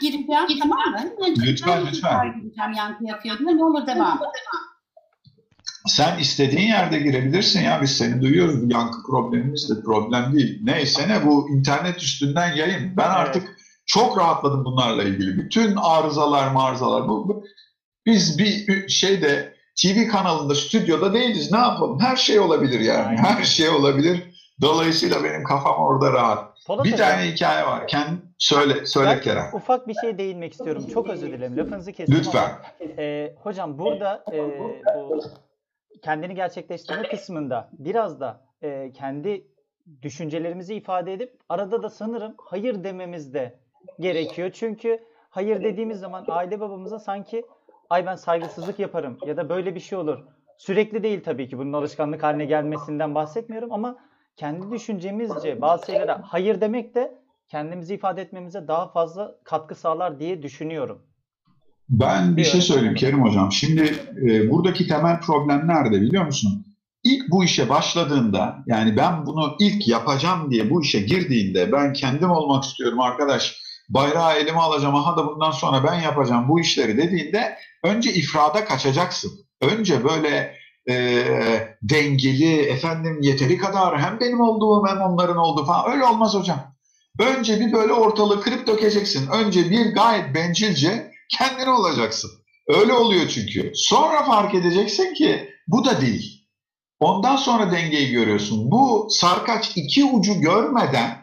[0.02, 1.00] Gireceğim tamam mı?
[1.38, 2.34] Lütfen lütfen.
[2.42, 3.52] Gireceğim yankı yapıyor diyor.
[3.52, 4.30] Ne olur devam et.
[5.88, 8.64] Sen istediğin yerde girebilirsin ya biz seni duyuyoruz.
[8.64, 10.60] Bu yankı problemimiz de problem değil.
[10.64, 12.98] Neyse ne bu internet üstünden yayın.
[12.98, 15.38] Ben artık çok rahatladım bunlarla ilgili.
[15.38, 17.44] Bütün arızalar marızalar bu, bu
[18.06, 21.52] biz bir şeyde TV kanalında, stüdyoda değiliz.
[21.52, 22.00] Ne yapalım?
[22.00, 23.08] Her şey olabilir yani.
[23.08, 23.24] Aynen.
[23.24, 24.24] Her şey olabilir.
[24.62, 26.66] Dolayısıyla benim kafam orada rahat.
[26.68, 27.88] Polat bir hocam, tane hikaye var.
[27.88, 29.50] Kendi söyle söyle ben Kerem.
[29.54, 30.86] ufak bir şey değinmek istiyorum.
[30.94, 31.58] Çok özür dilerim.
[31.58, 32.44] Lafınızı kestim Lütfen.
[32.44, 32.60] ama.
[32.98, 34.72] E, hocam burada e, bu
[36.04, 39.48] kendini gerçekleştirme kısmında biraz da e, kendi
[40.02, 43.60] düşüncelerimizi ifade edip arada da sanırım hayır dememiz de
[44.00, 44.52] gerekiyor.
[44.54, 47.46] Çünkü hayır dediğimiz zaman aile babamıza sanki
[47.90, 50.20] ay ben saygısızlık yaparım ya da böyle bir şey olur.
[50.58, 53.98] Sürekli değil tabii ki bunun alışkanlık haline gelmesinden bahsetmiyorum ama
[54.36, 60.44] kendi düşüncemizce bazı şeylere hayır demek de kendimizi ifade etmemize daha fazla katkı sağlar diye
[60.44, 61.02] düşünüyorum.
[61.90, 62.96] Ben bir şey söyleyeyim.
[62.96, 63.52] Kerim Hocam.
[63.52, 63.96] Şimdi
[64.30, 66.66] e, buradaki temel problem nerede biliyor musun?
[67.04, 72.32] İlk bu işe başladığında yani ben bunu ilk yapacağım diye bu işe girdiğinde ben kendim
[72.32, 77.58] olmak istiyorum arkadaş bayrağı elime alacağım aha da bundan sonra ben yapacağım bu işleri dediğinde
[77.84, 79.32] önce ifrada kaçacaksın.
[79.62, 80.56] Önce böyle
[80.90, 80.96] e,
[81.82, 86.76] dengeli efendim yeteri kadar hem benim olduğum hem onların olduğu falan öyle olmaz hocam.
[87.20, 89.28] Önce bir böyle ortalığı kırıp dökeceksin.
[89.28, 92.32] Önce bir gayet bencilce kendin olacaksın.
[92.68, 93.72] Öyle oluyor çünkü.
[93.76, 96.48] Sonra fark edeceksin ki bu da değil.
[97.00, 98.72] Ondan sonra dengeyi görüyorsun.
[98.72, 101.19] Bu sarkaç iki ucu görmeden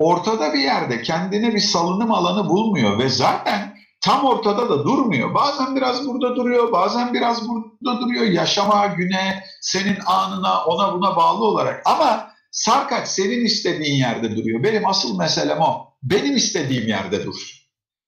[0.00, 5.34] ortada bir yerde kendine bir salınım alanı bulmuyor ve zaten tam ortada da durmuyor.
[5.34, 8.24] Bazen biraz burada duruyor, bazen biraz burada duruyor.
[8.24, 11.82] Yaşama, güne, senin anına, ona buna bağlı olarak.
[11.84, 14.62] Ama sarkaç senin istediğin yerde duruyor.
[14.62, 15.90] Benim asıl meselem o.
[16.02, 17.60] Benim istediğim yerde dur.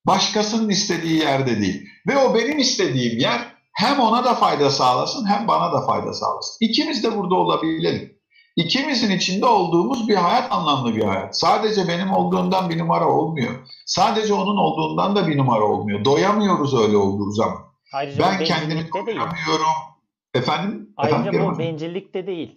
[0.07, 1.89] Başkasının istediği yerde değil.
[2.09, 3.41] Ve o benim istediğim yer
[3.73, 6.57] hem ona da fayda sağlasın hem bana da fayda sağlasın.
[6.61, 8.22] İkimiz de burada olabilelim.
[8.57, 11.39] İkimizin içinde olduğumuz bir hayat anlamlı bir hayat.
[11.39, 13.53] Sadece benim olduğundan bir numara olmuyor.
[13.87, 16.05] Sadece onun olduğundan da bir numara olmuyor.
[16.05, 17.59] Doyamıyoruz öyle olduğu zaman.
[17.93, 19.67] Ayrıca Ben kendimi doyamıyorum.
[20.35, 20.89] Efendim?
[20.97, 22.57] Ayrıca Efendim, bu bencillik de değil.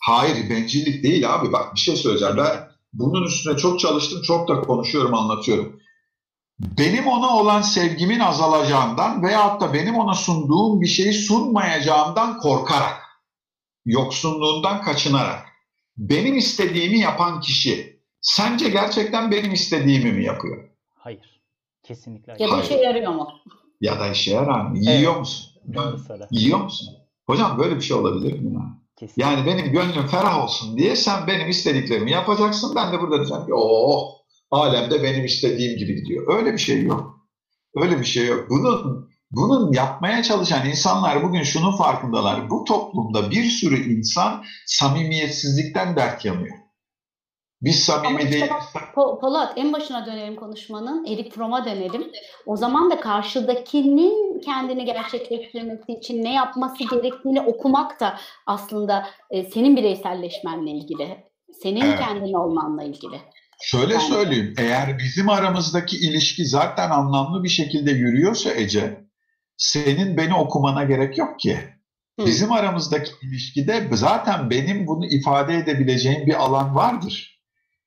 [0.00, 1.52] Hayır bencillik değil abi.
[1.52, 2.36] Bak bir şey söyleyeceğim.
[2.36, 4.22] Ben bunun üstüne çok çalıştım.
[4.22, 5.80] Çok da konuşuyorum, anlatıyorum.
[6.78, 13.01] Benim ona olan sevgimin azalacağından veyahut da benim ona sunduğum bir şeyi sunmayacağımdan korkarak,
[13.84, 15.46] yoksunluğundan kaçınarak,
[15.96, 20.68] benim istediğimi yapan kişi sence gerçekten benim istediğimi mi yapıyor?
[20.94, 21.42] Hayır.
[21.82, 22.50] Kesinlikle Ya hayır.
[22.50, 22.64] da Hayır.
[22.64, 23.28] işe yarıyor mu?
[23.80, 24.78] Ya da işe yarar mı?
[24.78, 25.18] Yiyor Evet.
[25.18, 25.52] musun?
[26.30, 26.88] Yiyor musun?
[27.26, 28.60] Hocam böyle bir şey olabilir mi ya?
[28.96, 29.22] Kesinlikle.
[29.22, 32.72] Yani benim gönlüm ferah olsun diye sen benim istediklerimi yapacaksın.
[32.76, 34.10] Ben de burada diyeceğim ki oh
[34.50, 36.36] alemde benim istediğim gibi gidiyor.
[36.38, 37.18] Öyle bir şey yok.
[37.76, 38.50] Öyle bir şey yok.
[38.50, 42.50] Bunun bunun yapmaya çalışan insanlar bugün şunun farkındalar.
[42.50, 46.56] Bu toplumda bir sürü insan samimiyetsizlikten dert yanıyor.
[47.62, 48.50] Biz samimi işte değil.
[48.50, 48.62] bak,
[48.94, 51.04] Po- Polat en başına dönelim konuşmanın.
[51.06, 52.10] Eric Fromm'a dönelim.
[52.46, 59.76] O zaman da karşıdakinin kendini gerçekleştirmesi için ne yapması gerektiğini okumak da aslında e, senin
[59.76, 61.16] bireyselleşmenle ilgili.
[61.62, 61.98] Senin Evet.
[61.98, 63.20] kendin olmanla ilgili.
[63.62, 64.54] Şöyle Yani- söyleyeyim.
[64.58, 69.01] Eğer bizim aramızdaki ilişki zaten anlamlı bir şekilde yürüyorsa Ece,
[69.62, 71.58] senin beni okumana gerek yok ki.
[72.20, 72.26] Hı.
[72.26, 77.40] Bizim aramızdaki ilişkide zaten benim bunu ifade edebileceğim bir alan vardır.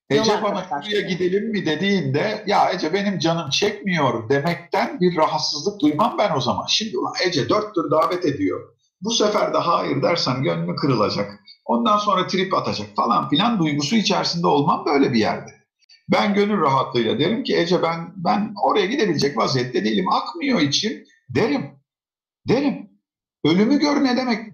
[0.10, 0.84] Ece bana arkadaşlar.
[0.84, 6.42] şuraya gidelim mi dediğinde ya Ece benim canım çekmiyor demekten bir rahatsızlık duymam ben o
[6.42, 6.66] zaman.
[6.66, 8.76] Şimdi ulan Ece dört tür davet ediyor.
[9.02, 11.40] Bu sefer de hayır dersem gönlü kırılacak.
[11.66, 15.52] Ondan sonra trip atacak falan filan duygusu içerisinde olmam böyle bir yerde.
[16.10, 20.06] Ben gönül rahatlığıyla derim ki Ece ben ben oraya gidebilecek vaziyette değilim.
[20.12, 21.72] Akmıyor içim derim.
[22.48, 22.90] Derim.
[23.46, 24.54] Ölümü gör ne demek,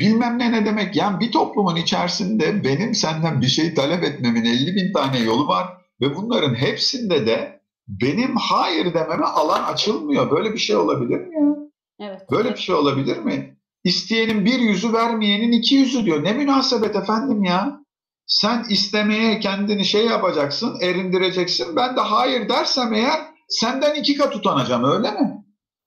[0.00, 0.96] bilmem ne ne demek.
[0.96, 5.68] Yani bir toplumun içerisinde benim senden bir şey talep etmemin 50 bin tane yolu var
[6.00, 10.30] ve bunların hepsinde de benim hayır dememe alan açılmıyor.
[10.30, 11.54] Böyle bir şey olabilir mi ya?
[12.00, 12.20] Evet.
[12.30, 13.56] Böyle bir şey olabilir mi?
[13.84, 16.24] İsteyenin bir yüzü vermeyenin iki yüzü diyor.
[16.24, 17.80] Ne münasebet efendim ya?
[18.26, 21.76] Sen istemeye kendini şey yapacaksın, erindireceksin.
[21.76, 25.43] Ben de hayır dersem eğer senden iki kat utanacağım öyle mi?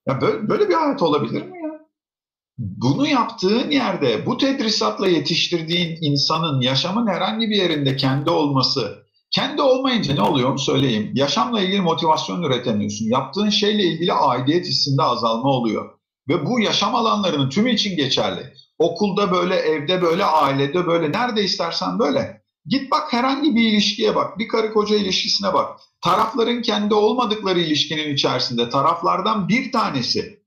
[0.07, 1.79] Ya böyle, böyle bir hayat olabilir mi ya?
[2.57, 10.13] Bunu yaptığın yerde bu tedrisatla yetiştirdiğin insanın yaşamın herhangi bir yerinde kendi olması, kendi olmayınca
[10.13, 11.11] ne oluyor söyleyeyim.
[11.13, 13.05] Yaşamla ilgili motivasyon üretemiyorsun.
[13.05, 15.89] Yaptığın şeyle ilgili aidiyet hissinde azalma oluyor.
[16.29, 18.53] Ve bu yaşam alanlarının tümü için geçerli.
[18.79, 22.41] Okulda böyle, evde böyle, ailede böyle, nerede istersen böyle.
[22.67, 25.79] Git bak herhangi bir ilişkiye bak, bir karı koca ilişkisine bak.
[26.01, 30.43] Tarafların kendi olmadıkları ilişkinin içerisinde taraflardan bir tanesi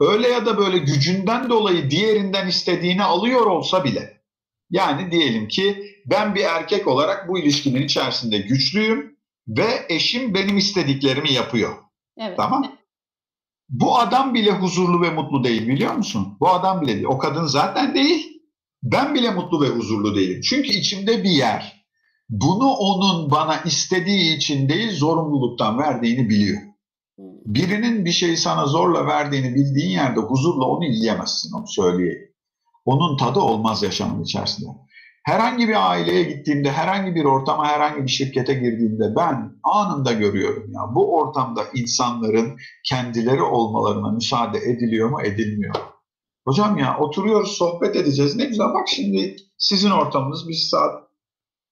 [0.00, 4.22] öyle ya da böyle gücünden dolayı diğerinden istediğini alıyor olsa bile.
[4.70, 9.16] Yani diyelim ki ben bir erkek olarak bu ilişkinin içerisinde güçlüyüm
[9.48, 11.74] ve eşim benim istediklerimi yapıyor.
[12.18, 12.36] Evet.
[12.36, 12.76] Tamam.
[13.68, 16.36] Bu adam bile huzurlu ve mutlu değil biliyor musun?
[16.40, 17.06] Bu adam bile değil.
[17.06, 18.35] O kadın zaten değil.
[18.82, 20.40] Ben bile mutlu ve huzurlu değilim.
[20.40, 21.86] Çünkü içimde bir yer
[22.28, 26.62] bunu onun bana istediği için değil zorunluluktan verdiğini biliyor.
[27.16, 27.24] Hmm.
[27.46, 32.32] Birinin bir şeyi sana zorla verdiğini bildiğin yerde huzurla onu yiyemezsin onu söyleyeyim.
[32.84, 34.70] Onun tadı olmaz yaşamın içerisinde.
[35.24, 40.80] Herhangi bir aileye gittiğimde, herhangi bir ortama, herhangi bir şirkete girdiğimde ben anında görüyorum ya
[40.94, 45.95] bu ortamda insanların kendileri olmalarına müsaade ediliyor mu, edilmiyor mu?
[46.46, 48.36] Hocam ya oturuyoruz, sohbet edeceğiz.
[48.36, 51.02] Ne güzel bak şimdi sizin ortamınız biz saat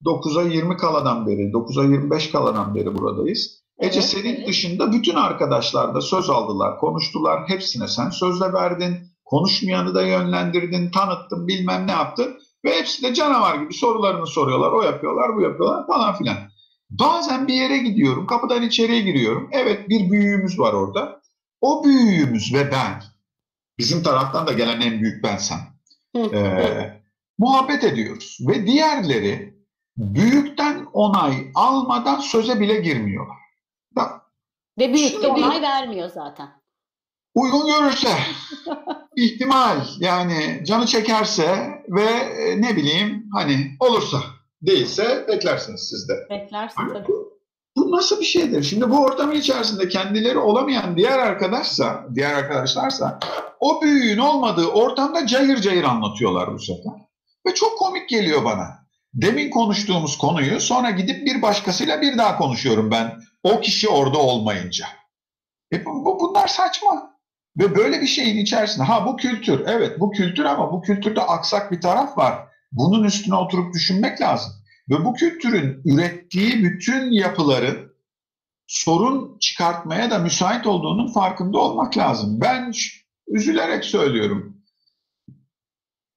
[0.05, 3.65] 9'a 20 kaladan beri, 9'a 25 kaladan beri buradayız.
[3.79, 4.47] Ece Evet, senin evet.
[4.47, 7.49] dışında bütün arkadaşlar da söz aldılar, konuştular.
[7.49, 8.97] Hepsine sen sözle verdin.
[9.25, 12.37] Konuşmayanı da yönlendirdin, tanıttın, bilmem ne yaptın.
[12.65, 14.71] Ve hepsi de canavar gibi sorularını soruyorlar.
[14.71, 16.37] O yapıyorlar, bu yapıyorlar falan filan.
[16.89, 19.49] Bazen bir yere gidiyorum, kapıdan içeriye giriyorum.
[19.51, 21.21] Evet bir büyüğümüz var orada.
[21.61, 23.03] O büyüğümüz ve ben,
[23.77, 25.59] bizim taraftan da gelen en büyük bensem.
[26.15, 27.01] Ee,
[27.37, 28.37] muhabbet ediyoruz.
[28.47, 29.55] Ve diğerleri
[29.97, 33.37] büyükten onay almadan söze bile girmiyorlar.
[33.97, 34.21] Da,
[34.79, 36.49] Ve büyük de onay vermiyor zaten.
[37.35, 38.17] uygun görürse,
[39.15, 44.17] ihtimal yani canı çekerse ve e, ne bileyim hani olursa
[44.61, 46.13] değilse beklersiniz siz de.
[46.29, 47.11] Beklersin Hani tabii.
[47.77, 48.63] Bu, nasıl bir şeydir?
[48.63, 53.19] Şimdi bu ortamın içerisinde kendileri olamayan diğer arkadaşsa, diğer arkadaşlarsa
[53.59, 56.93] o büyüğün olmadığı ortamda cayır cayır anlatıyorlar bu sefer.
[57.47, 58.85] Ve çok komik geliyor bana.
[59.13, 63.13] Demin konuştuğumuz konuyu sonra gidip bir başkasıyla bir daha konuşuyorum ben.
[63.43, 64.85] O kişi orada olmayınca.
[65.73, 67.15] E bu, bu- bunlar saçma.
[67.57, 71.71] Ve böyle bir şeyin içerisinde ha bu kültür evet bu kültür ama bu kültürde aksak
[71.71, 72.47] bir taraf var.
[72.71, 74.51] Bunun üstüne oturup düşünmek lazım.
[74.89, 77.95] Ve bu kültürün ürettiği bütün yapıların
[78.67, 82.41] sorun çıkartmaya da müsait olduğunun farkında olmak lazım.
[82.41, 82.71] Ben
[83.27, 84.57] üzülerek söylüyorum.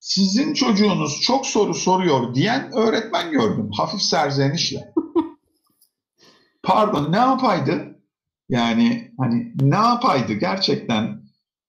[0.01, 4.93] Sizin çocuğunuz çok soru soruyor diyen öğretmen gördüm hafif serzenişle.
[6.63, 7.99] Pardon ne yapaydı?
[8.49, 11.23] Yani hani ne yapaydı gerçekten?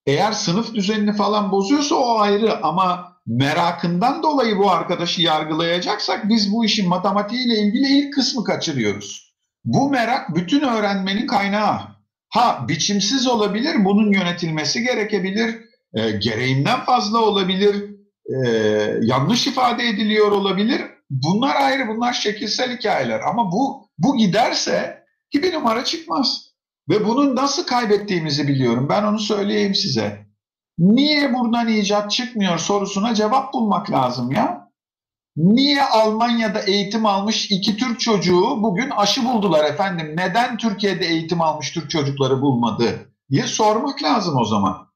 [0.06, 6.66] Eğer sınıf düzenini falan bozuyorsa o ayrı ama merakından dolayı bu arkadaşı yargılayacaksak biz bu
[6.66, 9.34] işin matematiğiyle ilgili ilk kısmı kaçırıyoruz.
[9.66, 11.80] Bu merak bütün öğrenmenin kaynağı.
[12.30, 15.56] Ha biçimsiz olabilir, bunun yönetilmesi gerekebilir,
[15.94, 18.50] e, gereğinden fazla olabilir, e,
[19.02, 20.82] yanlış ifade ediliyor olabilir.
[21.10, 26.50] Bunlar ayrı, bunlar şekilsel hikayeler ama bu bu giderse ki bir numara çıkmaz.
[26.90, 28.90] Ve bunu nasıl kaybettiğimizi biliyorum.
[28.90, 30.29] Ben onu söyleyeyim size.
[30.80, 34.70] Niye buradan icat çıkmıyor sorusuna cevap bulmak lazım ya.
[35.38, 40.14] Niye Almanya'da eğitim almış iki Türk çocuğu bugün aşı buldular efendim?
[40.18, 44.90] Neden Türkiye'de eğitim almış Türk çocukları bulmadı diye sormak lazım o zaman.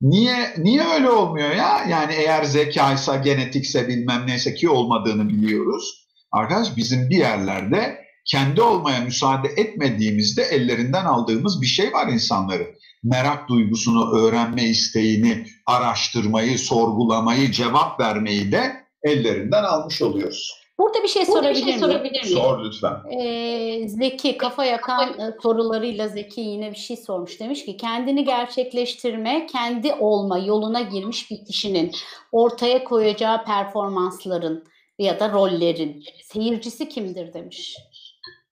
[0.00, 1.84] Niye niye öyle olmuyor ya?
[1.88, 6.06] Yani eğer zekaysa, genetikse bilmem neyse ki olmadığını biliyoruz.
[6.32, 12.68] Arkadaş bizim bir yerlerde kendi olmaya müsaade etmediğimizde ellerinden aldığımız bir şey var insanların.
[13.02, 20.60] Merak duygusunu, öğrenme isteğini, araştırmayı, sorgulamayı, cevap vermeyi de ellerinden almış oluyoruz.
[20.78, 21.80] Burada bir şey Burada bir sorabilir şey miyim?
[21.80, 22.36] sorabilir miyim?
[22.36, 23.20] Sor lütfen.
[23.20, 27.40] Ee, Zeki kafa yakan sorularıyla Zeki yine bir şey sormuş.
[27.40, 31.92] Demiş ki kendini gerçekleştirme, kendi olma yoluna girmiş bir kişinin
[32.32, 34.64] ortaya koyacağı performansların
[34.98, 37.76] ya da rollerin seyircisi kimdir demiş.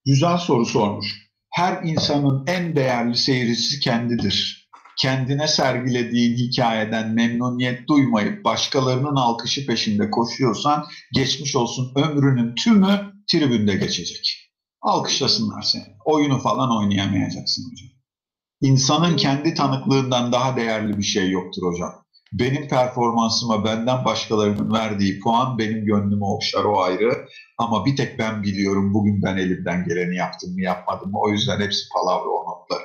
[0.05, 1.28] Güzel soru sormuş.
[1.59, 4.69] Her insanın en değerli seyircisi kendidir.
[4.97, 14.51] Kendine sergilediğin hikayeden memnuniyet duymayıp başkalarının alkışı peşinde koşuyorsan geçmiş olsun ömrünün tümü tribünde geçecek.
[14.81, 15.83] Alkışlasınlar seni.
[16.05, 17.89] Oyunu falan oynayamayacaksın hocam.
[18.61, 21.91] İnsanın kendi tanıklığından daha değerli bir şey yoktur hocam.
[22.33, 27.25] Benim performansıma benden başkalarının verdiği puan benim gönlümü okşar o ayrı.
[27.57, 31.19] Ama bir tek ben biliyorum bugün ben elimden geleni yaptım mı yapmadım mı.
[31.19, 32.81] O yüzden hepsi palavra o notlar.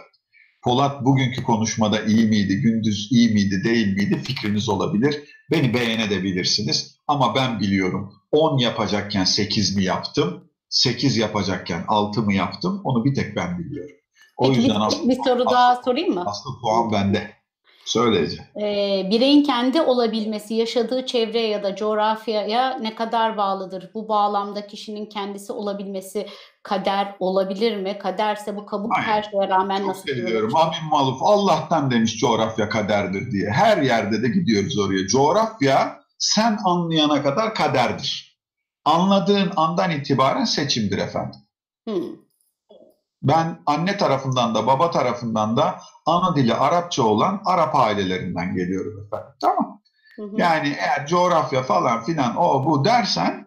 [0.63, 5.23] Polat bugünkü konuşmada iyi miydi, gündüz iyi miydi, değil miydi fikriniz olabilir.
[5.51, 12.81] Beni beğenebilirsiniz ama ben biliyorum 10 yapacakken 8 mi yaptım, 8 yapacakken 6 mı yaptım
[12.85, 13.97] onu bir tek ben biliyorum.
[14.37, 16.25] O Peki yüzden bir, asıl, bir soru daha sorayım mı?
[16.27, 17.31] asıl puan bende.
[17.85, 18.49] Söyleyece.
[18.57, 23.91] Ee, bireyin kendi olabilmesi yaşadığı çevreye ya da coğrafyaya ne kadar bağlıdır?
[23.95, 26.27] Bu bağlamda kişinin kendisi olabilmesi
[26.63, 27.99] kader olabilir mi?
[27.99, 29.07] Kaderse bu kabul Hayır.
[29.07, 30.57] her şeye rağmen Çok nasıl seviyorum.
[30.57, 33.51] Amin Maluf Allah'tan demiş coğrafya kaderdir diye.
[33.51, 35.07] Her yerde de gidiyoruz oraya.
[35.07, 38.39] Coğrafya sen anlayana kadar kaderdir.
[38.85, 41.41] Anladığın andan itibaren seçimdir efendim.
[41.89, 42.25] Hmm.
[43.23, 49.35] Ben anne tarafından da baba tarafından da ana dili Arapça olan Arap ailelerinden geliyorum efendim.
[49.41, 49.81] Tamam.
[50.17, 50.31] Hı hı.
[50.37, 53.47] Yani eğer coğrafya falan filan o bu dersen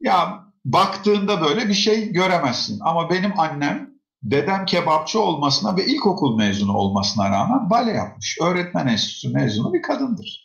[0.00, 2.80] ya baktığında böyle bir şey göremezsin.
[2.80, 3.90] Ama benim annem
[4.22, 8.38] dedem kebapçı olmasına ve ilkokul mezunu olmasına rağmen bale yapmış.
[8.42, 10.44] Öğretmen enstitüsü mezunu bir kadındır.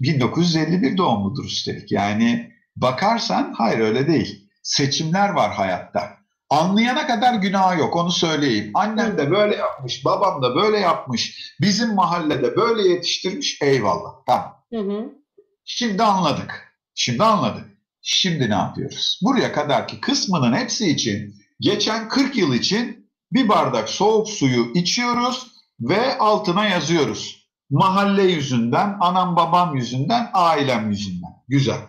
[0.00, 1.92] 1951 doğumludur üstelik.
[1.92, 4.50] Yani bakarsan hayır öyle değil.
[4.62, 6.13] Seçimler var hayatta.
[6.54, 8.70] Anlayana kadar günah yok onu söyleyeyim.
[8.74, 11.54] Annem de böyle yapmış, babam da böyle yapmış.
[11.60, 14.12] Bizim mahallede böyle yetiştirmiş eyvallah.
[14.26, 14.64] Tamam.
[14.72, 15.12] Hı hı.
[15.64, 16.78] Şimdi anladık.
[16.94, 17.64] Şimdi anladık.
[18.02, 19.20] Şimdi ne yapıyoruz?
[19.22, 25.46] Buraya kadarki kısmının hepsi için geçen 40 yıl için Bir bardak soğuk suyu içiyoruz
[25.80, 27.48] ve altına yazıyoruz.
[27.70, 31.32] Mahalle yüzünden, anam babam yüzünden, ailem yüzünden.
[31.48, 31.80] Güzel.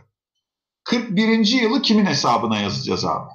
[0.83, 1.45] 41.
[1.45, 3.29] yılı kimin hesabına yazacağız abi?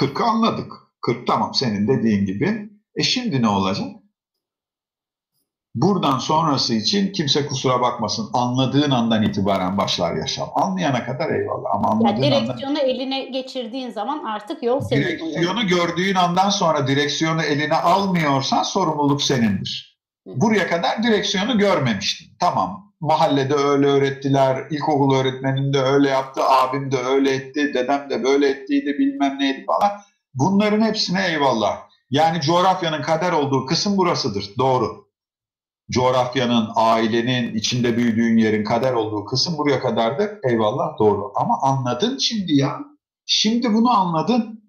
[0.00, 0.72] 40'ı anladık.
[1.00, 2.70] 40 tamam senin dediğin gibi.
[2.96, 3.86] E şimdi ne olacak?
[5.74, 8.30] Buradan sonrası için kimse kusura bakmasın.
[8.32, 10.48] Anladığın andan itibaren başlar yaşam.
[10.54, 12.46] Anlayana kadar eyvallah ama anladığın yani andan...
[12.46, 15.02] direksiyonu eline geçirdiğin zaman artık yol senin.
[15.02, 19.98] Direksiyonu gördüğün andan sonra direksiyonu eline almıyorsan sorumluluk senindir.
[20.26, 22.28] Buraya kadar direksiyonu görmemiştin.
[22.40, 22.81] Tamam.
[23.02, 28.48] Mahallede öyle öğrettiler, ilkokul öğretmenim de öyle yaptı, abim de öyle etti, dedem de böyle
[28.48, 29.90] ettiydi, bilmem neydi falan.
[30.34, 31.78] Bunların hepsine eyvallah.
[32.10, 34.50] Yani coğrafyanın kader olduğu kısım burasıdır.
[34.58, 35.08] Doğru.
[35.90, 40.30] Coğrafyanın, ailenin, içinde büyüdüğün yerin kader olduğu kısım buraya kadardır.
[40.44, 41.32] Eyvallah doğru.
[41.36, 42.78] Ama anladın şimdi ya.
[43.26, 44.61] Şimdi bunu anladın.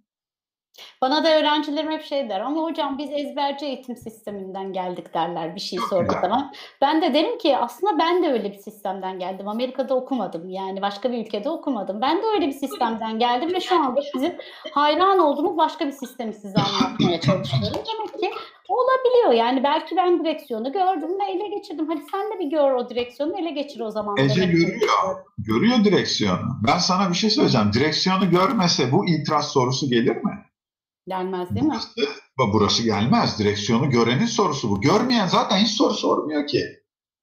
[1.01, 5.59] Bana da öğrencilerim hep şey der ama hocam biz ezberci eğitim sisteminden geldik derler bir
[5.59, 6.53] şey sorduğu zaman.
[6.81, 9.47] Ben de derim ki aslında ben de öyle bir sistemden geldim.
[9.47, 12.01] Amerika'da okumadım yani başka bir ülkede okumadım.
[12.01, 14.37] Ben de öyle bir sistemden geldim ve şu anda sizin
[14.71, 17.69] hayran olduğunuz başka bir sistemi size anlatmaya çalışıyorum.
[17.73, 21.87] Demek ki olabiliyor yani belki ben direksiyonu gördüm ve ele geçirdim.
[21.89, 24.17] Hadi sen de bir gör o direksiyonu ele geçir o zaman.
[24.17, 25.25] Ece görüyor.
[25.37, 26.41] Görüyor direksiyonu.
[26.67, 27.73] Ben sana bir şey söyleyeceğim.
[27.73, 30.45] Direksiyonu görmese bu itiraz sorusu gelir mi?
[31.07, 31.73] Gelmez değil mi?
[31.73, 33.39] Burası, burası gelmez.
[33.39, 34.81] Direksiyonu görenin sorusu bu.
[34.81, 36.63] Görmeyen zaten hiç soru sormuyor ki.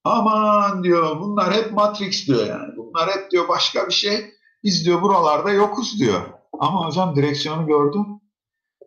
[0.05, 2.77] Aman diyor bunlar hep Matrix diyor yani.
[2.77, 4.31] Bunlar hep diyor başka bir şey.
[4.65, 6.21] Biz diyor buralarda yokuz diyor.
[6.61, 8.07] Ama hocam direksiyonu gördüm.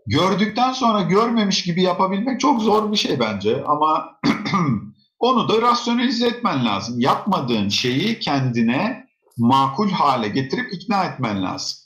[0.08, 3.64] Gördükten sonra görmemiş gibi yapabilmek çok zor bir şey bence.
[3.68, 4.20] Ama
[5.20, 7.00] onu da rasyonalize etmen lazım.
[7.00, 9.06] Yapmadığın şeyi kendine
[9.38, 11.83] makul hale getirip ikna etmen lazım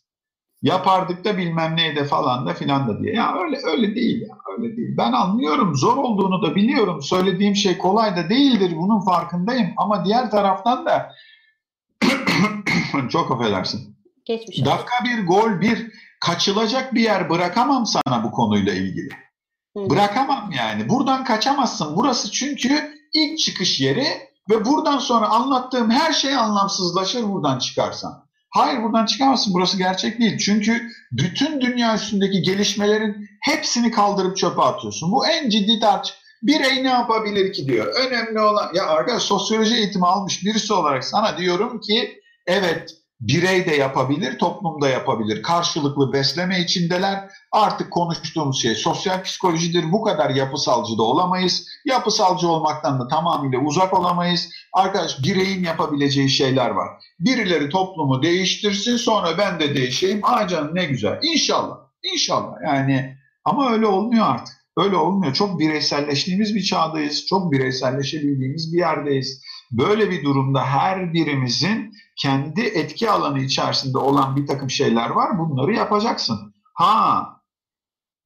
[0.62, 3.14] yapardık da bilmem neydi falan da filan da diye.
[3.14, 4.98] Ya öyle öyle değil ya öyle değil.
[4.98, 7.02] Ben anlıyorum zor olduğunu da biliyorum.
[7.02, 9.74] Söylediğim şey kolay da değildir bunun farkındayım.
[9.78, 11.12] Ama diğer taraftan da
[13.10, 13.98] çok affedersin.
[14.26, 19.10] Geçmiş Dakika bir gol bir kaçılacak bir yer bırakamam sana bu konuyla ilgili.
[19.78, 19.90] Hı.
[19.90, 20.90] Bırakamam yani.
[20.90, 21.96] Buradan kaçamazsın.
[21.96, 24.08] Burası çünkü ilk çıkış yeri
[24.50, 28.27] ve buradan sonra anlattığım her şey anlamsızlaşır buradan çıkarsan.
[28.58, 29.54] Hayır buradan çıkamazsın.
[29.54, 30.38] Burası gerçek değil.
[30.38, 35.12] Çünkü bütün dünya üstündeki gelişmelerin hepsini kaldırıp çöpe atıyorsun.
[35.12, 36.14] Bu en ciddi tartış.
[36.44, 37.88] Birey ne yapabilir ki diyor.
[37.88, 43.76] Önemli olan ya arkadaş sosyoloji eğitimi almış birisi olarak sana diyorum ki evet birey de
[43.76, 45.44] yapabilir, toplum da yapabilir.
[45.44, 47.30] Karşılıklı besleme içindeler.
[47.52, 49.92] Artık konuştuğumuz şey sosyal psikolojidir.
[49.92, 51.68] Bu kadar yapısalcı da olamayız.
[51.86, 54.50] Yapısalcı olmaktan da tamamıyla uzak olamayız.
[54.74, 56.88] Arkadaş bireyin yapabileceği şeyler var.
[57.20, 60.20] Birileri toplumu değiştirsin sonra ben de değişeyim.
[60.24, 61.20] Aa canım ne güzel.
[61.24, 61.78] İnşallah.
[62.14, 62.54] İnşallah.
[62.66, 64.58] Yani ama öyle olmuyor artık.
[64.78, 65.34] Öyle olmuyor.
[65.34, 67.26] Çok bireyselleştiğimiz bir çağdayız.
[67.26, 69.42] Çok bireyselleşebildiğimiz bir yerdeyiz.
[69.72, 75.40] Böyle bir durumda her birimizin kendi etki alanı içerisinde olan bir takım şeyler var.
[75.40, 76.54] Bunları yapacaksın.
[76.74, 77.38] Ha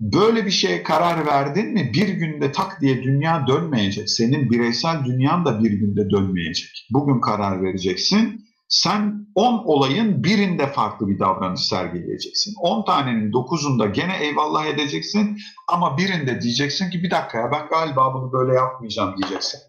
[0.02, 4.10] böyle bir şeye karar verdin mi bir günde tak diye dünya dönmeyecek.
[4.10, 6.88] Senin bireysel dünyan da bir günde dönmeyecek.
[6.90, 8.46] Bugün karar vereceksin.
[8.70, 12.54] Sen 10 olayın birinde farklı bir davranış sergileyeceksin.
[12.62, 15.38] 10 tanenin 9'unda gene eyvallah edeceksin
[15.68, 19.60] ama birinde diyeceksin ki bir dakika ya ben galiba bunu böyle yapmayacağım diyeceksin.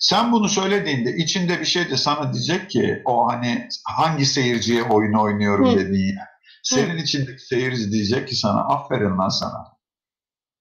[0.00, 5.12] Sen bunu söylediğinde içinde bir şey de sana diyecek ki o hani hangi seyirciye oyun
[5.12, 6.28] oynuyorum dediğin yer.
[6.62, 9.66] Senin içindeki seyirci diyecek ki sana aferin lan sana.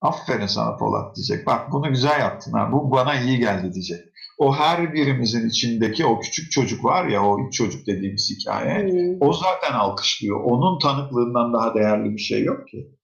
[0.02, 1.48] Aferin sana Polat diyecek.
[1.48, 2.72] Bak bunu güzel yaptın ha.
[2.72, 4.00] Bu bana iyi geldi diyecek.
[4.38, 8.92] O her birimizin içindeki o küçük çocuk var ya o üç çocuk dediğimiz hikaye.
[8.92, 9.18] Hmm.
[9.22, 10.44] O zaten alkışlıyor.
[10.44, 12.99] Onun tanıklığından daha değerli bir şey yok ki.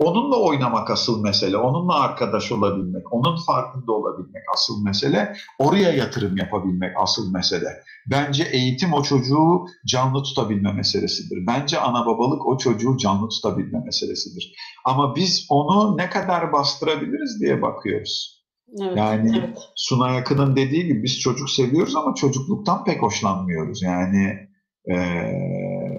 [0.00, 6.92] Onunla oynamak asıl mesele, onunla arkadaş olabilmek, onun farkında olabilmek asıl mesele, oraya yatırım yapabilmek
[6.96, 7.82] asıl mesele.
[8.10, 11.46] Bence eğitim o çocuğu canlı tutabilme meselesidir.
[11.46, 14.54] Bence ana babalık o çocuğu canlı tutabilme meselesidir.
[14.84, 18.40] Ama biz onu ne kadar bastırabiliriz diye bakıyoruz.
[18.82, 19.58] Evet, yani evet.
[19.76, 23.82] Suna Yakın'ın dediği gibi biz çocuk seviyoruz ama çocukluktan pek hoşlanmıyoruz.
[23.82, 24.50] Yani
[24.90, 25.89] ee,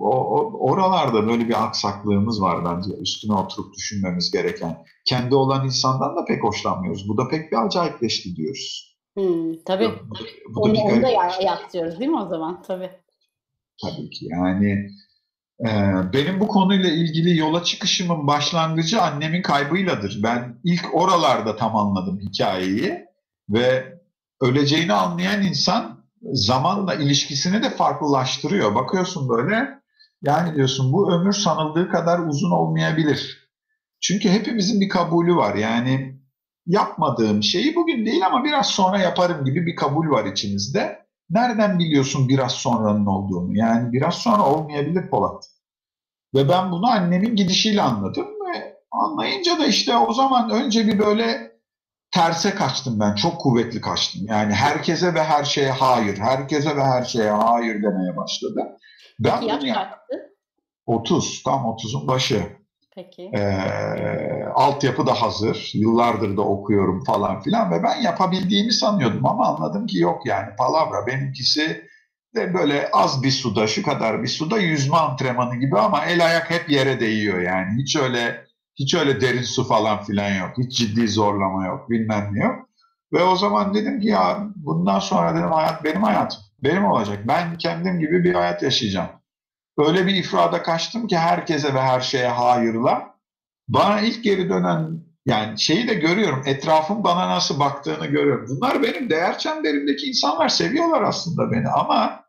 [0.00, 4.84] o, o, oralarda böyle bir aksaklığımız var bence üstüne oturup düşünmemiz gereken.
[5.04, 7.08] Kendi olan insandan da pek hoşlanmıyoruz.
[7.08, 8.96] Bu da pek bir acayipleşti diyoruz.
[9.16, 9.88] Hmm, tabii.
[9.88, 10.14] Bu,
[10.54, 11.08] bu onu, da onu da
[11.42, 12.62] yaktıyoruz değil mi o zaman?
[12.62, 12.90] Tabii.
[13.82, 14.90] Tabii ki yani
[15.60, 15.68] e,
[16.12, 20.20] benim bu konuyla ilgili yola çıkışımın başlangıcı annemin kaybıyladır.
[20.22, 23.04] Ben ilk oralarda tam anladım hikayeyi
[23.48, 23.98] ve
[24.40, 28.74] öleceğini anlayan insan zamanla ilişkisini de farklılaştırıyor.
[28.74, 29.83] Bakıyorsun böyle
[30.22, 33.50] yani diyorsun bu ömür sanıldığı kadar uzun olmayabilir.
[34.00, 35.54] Çünkü hepimizin bir kabulü var.
[35.54, 36.20] Yani
[36.66, 41.04] yapmadığım şeyi bugün değil ama biraz sonra yaparım gibi bir kabul var içimizde.
[41.30, 43.56] Nereden biliyorsun biraz sonranın olduğunu?
[43.56, 45.44] Yani biraz sonra olmayabilir Polat.
[46.34, 51.52] Ve ben bunu annemin gidişiyle anladım ve anlayınca da işte o zaman önce bir böyle
[52.12, 53.14] terse kaçtım ben.
[53.14, 54.22] Çok kuvvetli kaçtım.
[54.26, 58.78] Yani herkese ve her şeye hayır, herkese ve her şeye hayır demeye başladı.
[59.18, 60.34] Ben Peki yaş kaçtı?
[60.86, 62.42] 30, tam 30'un başı.
[62.94, 63.22] Peki.
[63.22, 65.70] Ee, altyapı da hazır.
[65.74, 71.06] Yıllardır da okuyorum falan filan ve ben yapabildiğimi sanıyordum ama anladım ki yok yani palavra.
[71.06, 71.84] Benimkisi
[72.34, 76.50] de böyle az bir suda, şu kadar bir suda yüzme antrenmanı gibi ama el ayak
[76.50, 77.82] hep yere değiyor yani.
[77.82, 78.44] Hiç öyle
[78.76, 80.50] hiç öyle derin su falan filan yok.
[80.58, 82.68] Hiç ciddi zorlama yok, bilmem ne yok.
[83.12, 86.40] Ve o zaman dedim ki ya bundan sonra dedim hayat benim hayatım.
[86.64, 87.18] Benim olacak.
[87.28, 89.08] Ben kendim gibi bir hayat yaşayacağım.
[89.78, 93.14] Öyle bir ifrada kaçtım ki herkese ve her şeye hayırla.
[93.68, 96.42] Bana ilk geri dönen yani şeyi de görüyorum.
[96.46, 98.46] Etrafım bana nasıl baktığını görüyorum.
[98.48, 102.24] Bunlar benim değer çemberimdeki insanlar seviyorlar aslında beni ama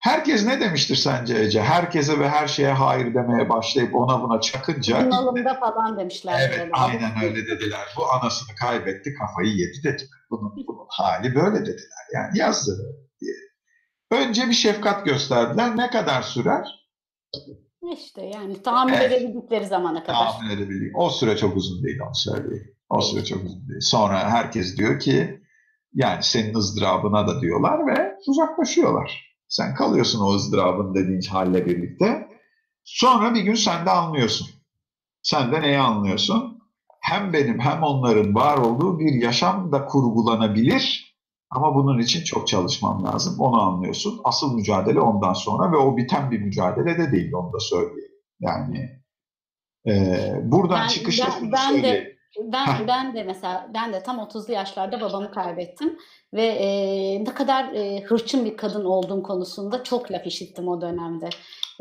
[0.00, 1.62] herkes ne demiştir sence Ece?
[1.62, 5.06] Herkese ve her şeye hayır demeye başlayıp ona buna çakınca.
[5.06, 6.40] Bunalımda falan demişler.
[6.40, 6.70] Evet böyle.
[6.72, 7.94] aynen öyle dediler.
[7.96, 10.10] Bu anasını kaybetti kafayı yedi dediler.
[10.30, 12.06] Bunun, bunun hali böyle dediler.
[12.14, 13.34] Yani yazdı diye.
[14.10, 15.76] Önce bir şefkat gösterdiler.
[15.76, 16.66] Ne kadar sürer?
[17.92, 19.12] İşte yani tahammül evet.
[19.12, 20.18] edebildikleri zamana kadar.
[20.18, 20.98] Tahammül edebildik.
[20.98, 22.76] O süre çok uzun değil onu söyleyeyim.
[22.90, 23.80] O süre çok uzun değil.
[23.80, 25.40] Sonra herkes diyor ki
[25.94, 29.30] yani senin ızdırabına da diyorlar ve uzaklaşıyorlar.
[29.48, 32.28] Sen kalıyorsun o ızdırabın dediğin halle birlikte.
[32.84, 34.48] Sonra bir gün sen de anlıyorsun.
[35.22, 36.60] Sen de neyi anlıyorsun?
[37.00, 41.09] Hem benim hem onların var olduğu bir yaşam da kurgulanabilir
[41.50, 43.40] ama bunun için çok çalışmam lazım.
[43.40, 44.20] Onu anlıyorsun.
[44.24, 48.14] Asıl mücadele ondan sonra ve o biten bir mücadele de değil onu da söyleyeyim.
[48.40, 48.88] Yani
[49.86, 54.52] e, buradan ben, çıkışta ben, ben de ben ben de mesela ben de tam 30'lu
[54.52, 55.98] yaşlarda babamı kaybettim
[56.34, 56.68] ve e,
[57.24, 61.28] ne kadar e, hırçın bir kadın olduğum konusunda çok laf işittim o dönemde.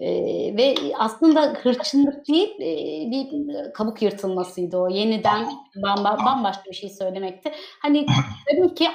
[0.01, 0.09] E,
[0.57, 3.27] ve aslında hırçınlık değil e, bir
[3.73, 4.89] kabuk yırtılmasıydı o.
[4.89, 7.51] Yeniden bamba, bambaşka bir şey söylemekti.
[7.81, 8.05] Hani
[8.49, 8.87] tabii ki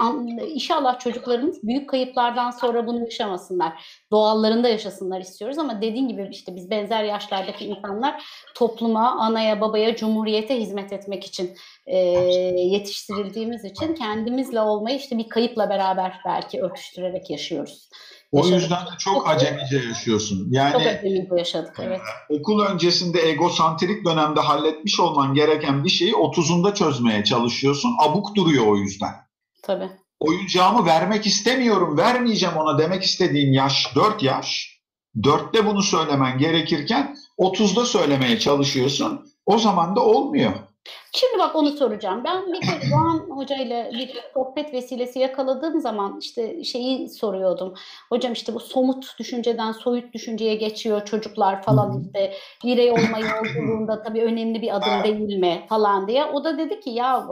[0.49, 3.73] inşallah çocuklarımız büyük kayıplardan sonra bunu yaşamasınlar.
[4.11, 8.25] Doğallarında yaşasınlar istiyoruz ama dediğin gibi işte biz benzer yaşlardaki insanlar
[8.55, 11.99] topluma, anaya, babaya, cumhuriyete hizmet etmek için e,
[12.61, 17.89] yetiştirildiğimiz için kendimizle olmayı işte bir kayıpla beraber belki örtüştürerek yaşıyoruz.
[18.35, 20.49] O yüzden de çok acemice yaşıyorsun.
[20.51, 22.01] Yani çok acemice yaşadık evet.
[22.31, 27.91] E, okul öncesinde egosantrik dönemde halletmiş olman gereken bir şeyi 30'unda çözmeye çalışıyorsun.
[28.01, 29.15] Abuk duruyor o yüzden.
[29.63, 29.89] Tabii.
[30.21, 34.81] Oyuncağımı vermek istemiyorum, vermeyeceğim ona demek istediğin yaş 4 yaş.
[35.17, 39.27] 4'te bunu söylemen gerekirken 30'da söylemeye çalışıyorsun.
[39.47, 40.53] O zaman da olmuyor.
[41.13, 42.23] Şimdi bak onu soracağım.
[42.25, 47.75] Ben bir kere Doğan Hoca ile bir sohbet vesilesi yakaladığım zaman işte şeyi soruyordum.
[48.09, 52.33] Hocam işte bu somut düşünceden soyut düşünceye geçiyor çocuklar falan işte
[52.65, 56.25] birey olma yolculuğunda tabii önemli bir adım değil mi falan diye.
[56.25, 57.27] O da dedi ki ya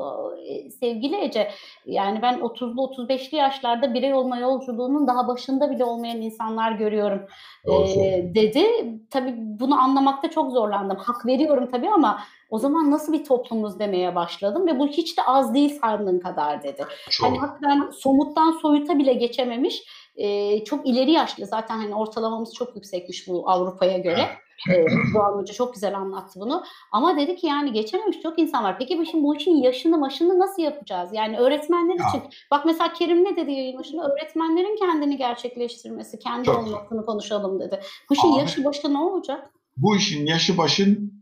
[0.48, 1.50] e, sevgili Ece
[1.86, 7.26] yani ben 30'lu 35'li yaşlarda birey olma yolculuğunun daha başında bile olmayan insanlar görüyorum
[7.64, 8.66] ee, dedi.
[9.10, 10.96] Tabii bunu anlamakta çok zorlandım.
[10.96, 12.18] Hak veriyorum tabii ama
[12.52, 16.62] o zaman nasıl bir toplumuz demeye başladım ve bu hiç de az değil sandığın kadar
[16.62, 16.86] dedi.
[17.10, 17.28] Çok.
[17.28, 19.82] Hani hakikaten somuttan soyuta bile geçememiş
[20.16, 24.28] e, çok ileri yaşlı zaten hani ortalamamız çok yüksekmiş bu Avrupa'ya göre.
[24.70, 24.90] Evet.
[25.14, 26.64] Doğan Hoca çok güzel anlattı bunu.
[26.92, 28.78] Ama dedi ki yani geçememiş çok insan var.
[28.78, 31.10] Peki bu işin, bu işin yaşını maşını nasıl yapacağız?
[31.12, 32.08] Yani öğretmenler ya.
[32.08, 32.22] için.
[32.50, 34.08] Bak mesela Kerim ne dedi yayın başında?
[34.12, 36.58] Öğretmenlerin kendini gerçekleştirmesi, kendi çok.
[36.58, 37.80] olmasını konuşalım dedi.
[38.10, 39.50] Bu işin Abi, yaşı başı ne olacak?
[39.76, 41.21] Bu işin yaşı başın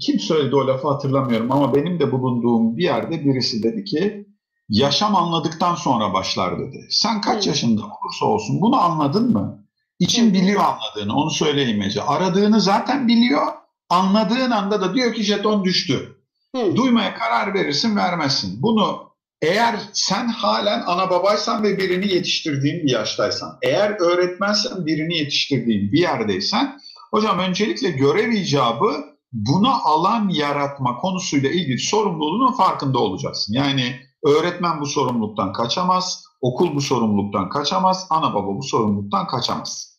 [0.00, 4.26] kim söyledi o lafı hatırlamıyorum ama benim de bulunduğum bir yerde birisi dedi ki
[4.68, 6.86] yaşam anladıktan sonra başlar dedi.
[6.90, 9.64] Sen kaç yaşında olursa olsun bunu anladın mı?
[9.98, 12.02] İçin biliyor anladığını onu söyleyeyim Ece.
[12.02, 13.46] Aradığını zaten biliyor.
[13.90, 16.16] Anladığın anda da diyor ki jeton düştü.
[16.56, 16.76] Hı.
[16.76, 18.62] Duymaya karar verirsin vermezsin.
[18.62, 25.92] Bunu eğer sen halen ana babaysan ve birini yetiştirdiğin bir yaştaysan, eğer öğretmensen birini yetiştirdiğin
[25.92, 26.80] bir yerdeysen,
[27.10, 33.54] hocam öncelikle görev icabı buna alan yaratma konusuyla ilgili sorumluluğunun farkında olacaksın.
[33.54, 39.94] Yani öğretmen bu sorumluluktan kaçamaz, okul bu sorumluluktan kaçamaz, ana baba bu sorumluluktan kaçamaz.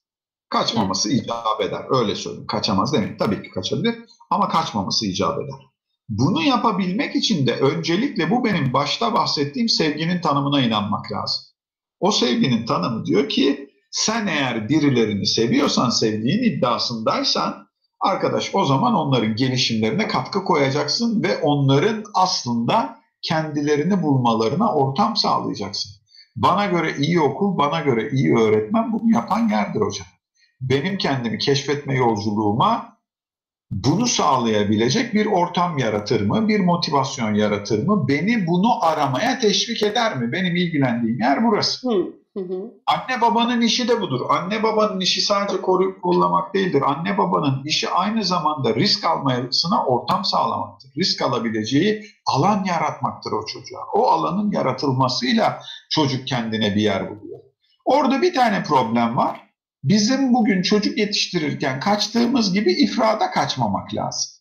[0.50, 1.86] Kaçmaması icap eder.
[1.90, 2.48] Öyle söyleyeyim.
[2.48, 3.20] Kaçamaz demek.
[3.20, 3.96] Tabii ki kaçabilir
[4.30, 5.60] ama kaçmaması icap eder.
[6.10, 11.44] Bunu yapabilmek için de öncelikle bu benim başta bahsettiğim sevginin tanımına inanmak lazım.
[12.00, 17.65] O sevginin tanımı diyor ki sen eğer birilerini seviyorsan, sevdiğin iddiasındaysan
[18.00, 25.92] Arkadaş o zaman onların gelişimlerine katkı koyacaksın ve onların aslında kendilerini bulmalarına ortam sağlayacaksın.
[26.36, 30.08] Bana göre iyi okul, bana göre iyi öğretmen bunu yapan yerdir hocam.
[30.62, 32.96] Benim kendimi keşfetme yolculuğuma
[33.72, 40.18] bunu sağlayabilecek bir ortam yaratır mı, bir motivasyon yaratır mı, beni bunu aramaya teşvik eder
[40.18, 40.32] mi?
[40.32, 41.90] Benim ilgilendiğim yer burası.
[41.90, 42.25] Hı.
[42.38, 42.74] Hı hı.
[42.88, 44.22] Anne babanın işi de budur.
[44.30, 46.84] Anne babanın işi sadece koruyup kollamak değildir.
[46.86, 50.92] Anne babanın işi aynı zamanda risk almasına ortam sağlamaktır.
[50.98, 53.82] Risk alabileceği alan yaratmaktır o çocuğa.
[53.94, 55.60] O alanın yaratılmasıyla
[55.90, 57.40] çocuk kendine bir yer buluyor.
[57.86, 59.42] Orada bir tane problem var.
[59.84, 64.32] Bizim bugün çocuk yetiştirirken kaçtığımız gibi ifrada kaçmamak lazım.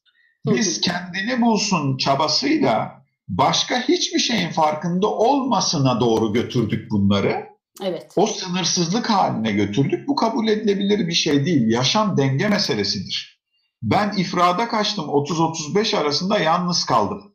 [0.47, 7.54] Biz kendini bulsun çabasıyla başka hiçbir şeyin farkında olmasına doğru götürdük bunları.
[7.83, 8.13] Evet.
[8.17, 10.09] O sınırsızlık haline götürdük.
[10.09, 11.73] Bu kabul edilebilir bir şey değil.
[11.73, 13.41] Yaşam denge meselesidir.
[13.83, 17.35] Ben ifrada kaçtım 30-35 arasında yalnız kaldım.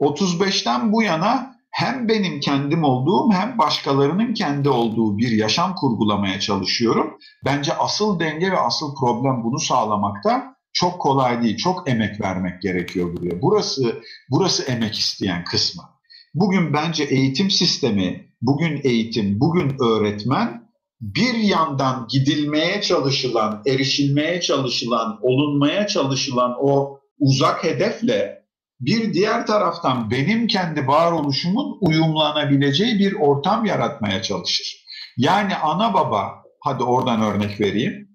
[0.00, 7.18] 35'ten bu yana hem benim kendim olduğum hem başkalarının kendi olduğu bir yaşam kurgulamaya çalışıyorum.
[7.44, 11.56] Bence asıl denge ve asıl problem bunu sağlamakta çok kolay değil.
[11.56, 13.42] Çok emek vermek gerekiyor buraya.
[13.42, 15.91] Burası burası emek isteyen kısmı.
[16.34, 20.62] Bugün bence eğitim sistemi, bugün eğitim, bugün öğretmen
[21.00, 28.42] bir yandan gidilmeye çalışılan, erişilmeye çalışılan, olunmaya çalışılan o uzak hedefle
[28.80, 34.86] bir diğer taraftan benim kendi varoluşumun uyumlanabileceği bir ortam yaratmaya çalışır.
[35.16, 38.08] Yani ana baba, hadi oradan örnek vereyim.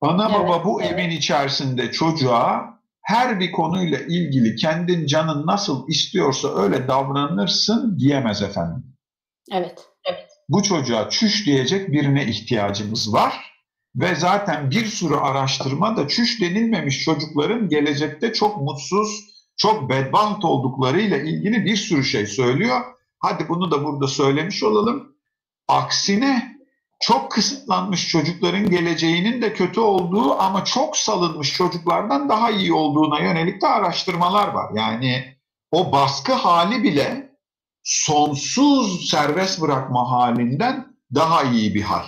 [0.00, 0.92] Ana Evet, baba bu evet.
[0.92, 8.84] evin içerisinde çocuğa her bir konuyla ilgili kendin canın nasıl istiyorsa öyle davranırsın diyemez efendim.
[9.52, 10.28] Evet.
[10.48, 13.50] Bu çocuğa çüş diyecek birine ihtiyacımız var.
[13.96, 19.08] Ve zaten bir sürü araştırma da çüş denilmemiş çocukların gelecekte çok mutsuz,
[19.56, 22.80] çok bedbaht olduklarıyla ilgili bir sürü şey söylüyor.
[23.18, 25.16] Hadi bunu da burada söylemiş olalım.
[25.68, 26.59] Aksine
[27.00, 33.62] çok kısıtlanmış çocukların geleceğinin de kötü olduğu ama çok salınmış çocuklardan daha iyi olduğuna yönelik
[33.62, 34.70] de araştırmalar var.
[34.74, 35.36] Yani
[35.72, 37.30] o baskı hali bile
[37.84, 42.04] sonsuz serbest bırakma halinden daha iyi bir hal.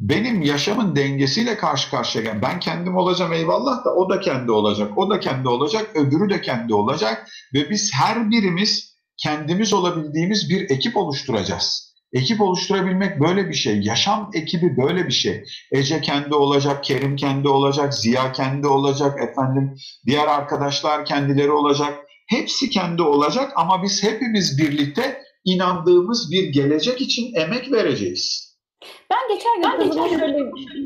[0.00, 2.42] Benim yaşamın dengesiyle karşı karşıya gel.
[2.42, 4.98] Ben kendim olacağım eyvallah da o da kendi olacak.
[4.98, 10.70] O da kendi olacak, öbürü de kendi olacak ve biz her birimiz kendimiz olabildiğimiz bir
[10.70, 11.91] ekip oluşturacağız.
[12.12, 13.80] Ekip oluşturabilmek böyle bir şey.
[13.80, 15.44] Yaşam ekibi böyle bir şey.
[15.72, 19.74] Ece kendi olacak, Kerim kendi olacak, Ziya kendi olacak, efendim
[20.06, 21.98] diğer arkadaşlar kendileri olacak.
[22.28, 28.51] Hepsi kendi olacak ama biz hepimiz birlikte inandığımız bir gelecek için emek vereceğiz.
[29.10, 30.38] Ben geçen gün kızıma şöyle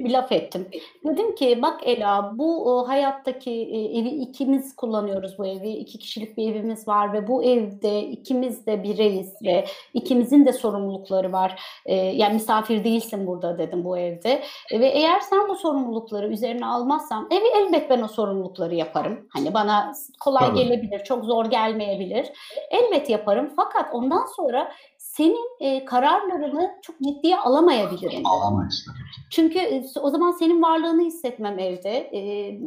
[0.04, 0.68] bir laf ettim.
[1.04, 5.68] Dedim ki bak Ela bu o, hayattaki e, evi ikimiz kullanıyoruz bu evi.
[5.70, 11.32] iki kişilik bir evimiz var ve bu evde ikimiz de bireyiz ve ikimizin de sorumlulukları
[11.32, 11.62] var.
[11.86, 14.42] E, yani misafir değilsin burada dedim bu evde.
[14.70, 19.28] E, ve eğer sen bu sorumlulukları üzerine almazsan evi elbet ben o sorumlulukları yaparım.
[19.32, 20.58] Hani bana kolay Tabii.
[20.58, 22.26] gelebilir, çok zor gelmeyebilir.
[22.70, 24.72] Elbet yaparım fakat ondan sonra
[25.16, 28.26] senin e, kararlarını çok ciddiye alamayabilirim.
[28.26, 29.06] Alamayız tabii.
[29.30, 32.20] Çünkü e, o zaman senin varlığını hissetmem evde e,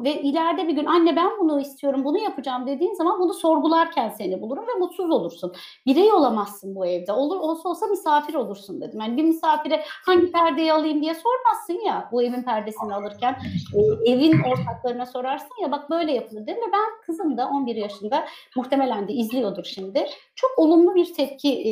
[0.04, 4.41] ve ileride bir gün anne ben bunu istiyorum, bunu yapacağım dediğin zaman bunu sorgularken seni
[4.41, 5.54] bulurum ve mutsuz olursun.
[5.86, 7.12] Birey olamazsın bu evde.
[7.12, 9.00] Olur olsa olsa misafir olursun dedim.
[9.00, 13.36] Yani bir misafire hangi perdeyi alayım diye sormazsın ya bu evin perdesini alırken.
[13.76, 18.26] E, evin ortaklarına sorarsın ya bak böyle yapılır dedim ve ben kızım da 11 yaşında
[18.56, 20.06] muhtemelen de izliyordur şimdi.
[20.36, 21.70] Çok olumlu bir tepki e,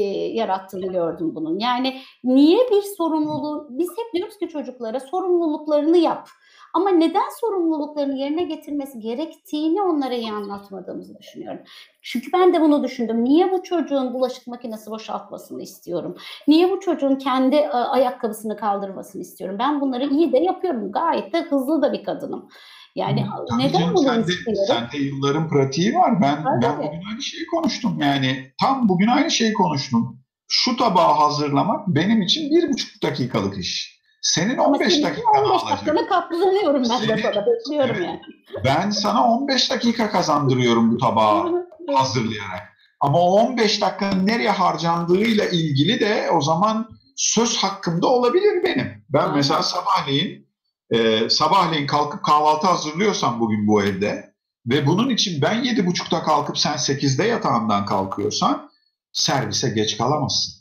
[0.68, 1.59] yarattığını gördüm bunun.
[1.59, 6.30] Yani niye bir sorumluluğu biz hep diyoruz ki çocuklara sorumluluklarını yap.
[6.74, 11.59] Ama neden sorumluluklarını yerine getirmesi gerektiğini onlara iyi anlatmadığımızı düşünüyorum.
[12.01, 13.24] Çünkü ben de bunu düşündüm.
[13.24, 16.15] Niye bu çocuğun bulaşık makinesi boşaltmasını istiyorum?
[16.47, 19.57] Niye bu çocuğun kendi e, ayakkabısını kaldırmasını istiyorum?
[19.59, 20.91] Ben bunları iyi de yapıyorum.
[20.91, 22.49] Gayet de hızlı da bir kadınım.
[22.95, 24.63] Yani Tabii neden canım, bunu sende, istiyorum?
[24.68, 26.22] sende yılların pratiği var.
[26.22, 26.61] Ben, Tabii.
[26.63, 27.97] ben bugün aynı şeyi konuştum.
[28.01, 30.16] Yani tam bugün aynı şeyi konuştum.
[30.48, 33.98] Şu tabağı hazırlamak benim için bir buçuk dakikalık iş.
[34.22, 35.72] Senin Ama 15 senin dakikanı 15 alacak.
[35.72, 37.45] dakikanı katlanıyorum ben de Senin- sana.
[37.45, 38.06] Bekliyorum Evet.
[38.06, 38.20] yani.
[38.66, 42.74] Ben sana 15 dakika kazandırıyorum bu tabağı hazırlayarak.
[43.00, 49.04] Ama o 15 dakikanın nereye harcandığıyla ilgili de o zaman söz hakkımda olabilir benim.
[49.10, 49.36] Ben Aynen.
[49.36, 50.48] mesela sabahleyin
[50.91, 54.34] e, sabahleyin kalkıp kahvaltı hazırlıyorsam bugün bu evde
[54.66, 58.66] ve bunun için ben 7.30'da kalkıp sen 8'de yatağından kalkıyorsan
[59.14, 60.53] servise geç kalamazsın.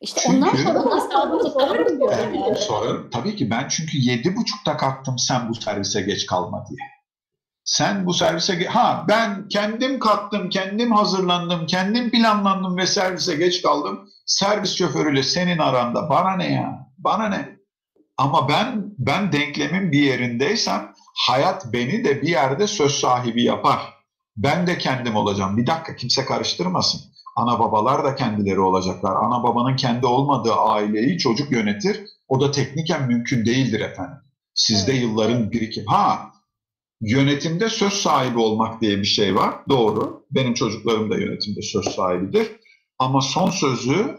[0.00, 2.56] İşte Çünkü- ondan sonra hesabını sorarım diyorum Evet, yani.
[2.56, 3.10] sorarım.
[3.10, 6.78] Tabii ki ben çünkü 7.30'da kalktım sen bu servise geç kalma diye.
[7.64, 14.08] Sen bu servise ha ben kendim kalktım, kendim hazırlandım, kendim planlandım ve servise geç kaldım.
[14.26, 16.88] Servis şoförüyle senin aranda bana ne ya?
[16.98, 17.56] Bana ne?
[18.16, 20.92] Ama ben ben denklemin bir yerindeysem
[21.26, 23.94] hayat beni de bir yerde söz sahibi yapar.
[24.36, 25.56] Ben de kendim olacağım.
[25.56, 27.00] Bir dakika kimse karıştırmasın.
[27.36, 29.16] Ana babalar da kendileri olacaklar.
[29.16, 32.00] Ana babanın kendi olmadığı aileyi çocuk yönetir.
[32.28, 34.18] O da tekniken mümkün değildir efendim.
[34.54, 35.02] Sizde evet.
[35.02, 35.84] yılların birikim.
[35.86, 36.32] Ha
[37.00, 39.54] yönetimde söz sahibi olmak diye bir şey var.
[39.68, 40.24] Doğru.
[40.30, 42.48] Benim çocuklarım da yönetimde söz sahibidir.
[42.98, 44.18] Ama son sözü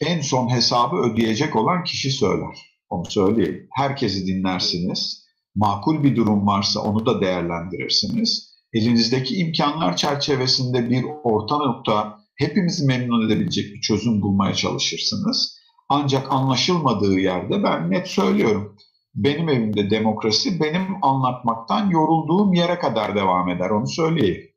[0.00, 2.76] en son hesabı ödeyecek olan kişi söyler.
[2.90, 3.68] Onu söyleyeyim.
[3.72, 5.26] Herkesi dinlersiniz.
[5.54, 8.56] Makul bir durum varsa onu da değerlendirirsiniz.
[8.72, 15.58] Elinizdeki imkanlar çerçevesinde bir orta nokta hepimizi memnun edebilecek bir çözüm bulmaya çalışırsınız.
[15.88, 18.76] Ancak anlaşılmadığı yerde ben net söylüyorum.
[19.14, 24.56] Benim evimde demokrasi benim anlatmaktan yorulduğum yere kadar devam eder onu söyleyeyim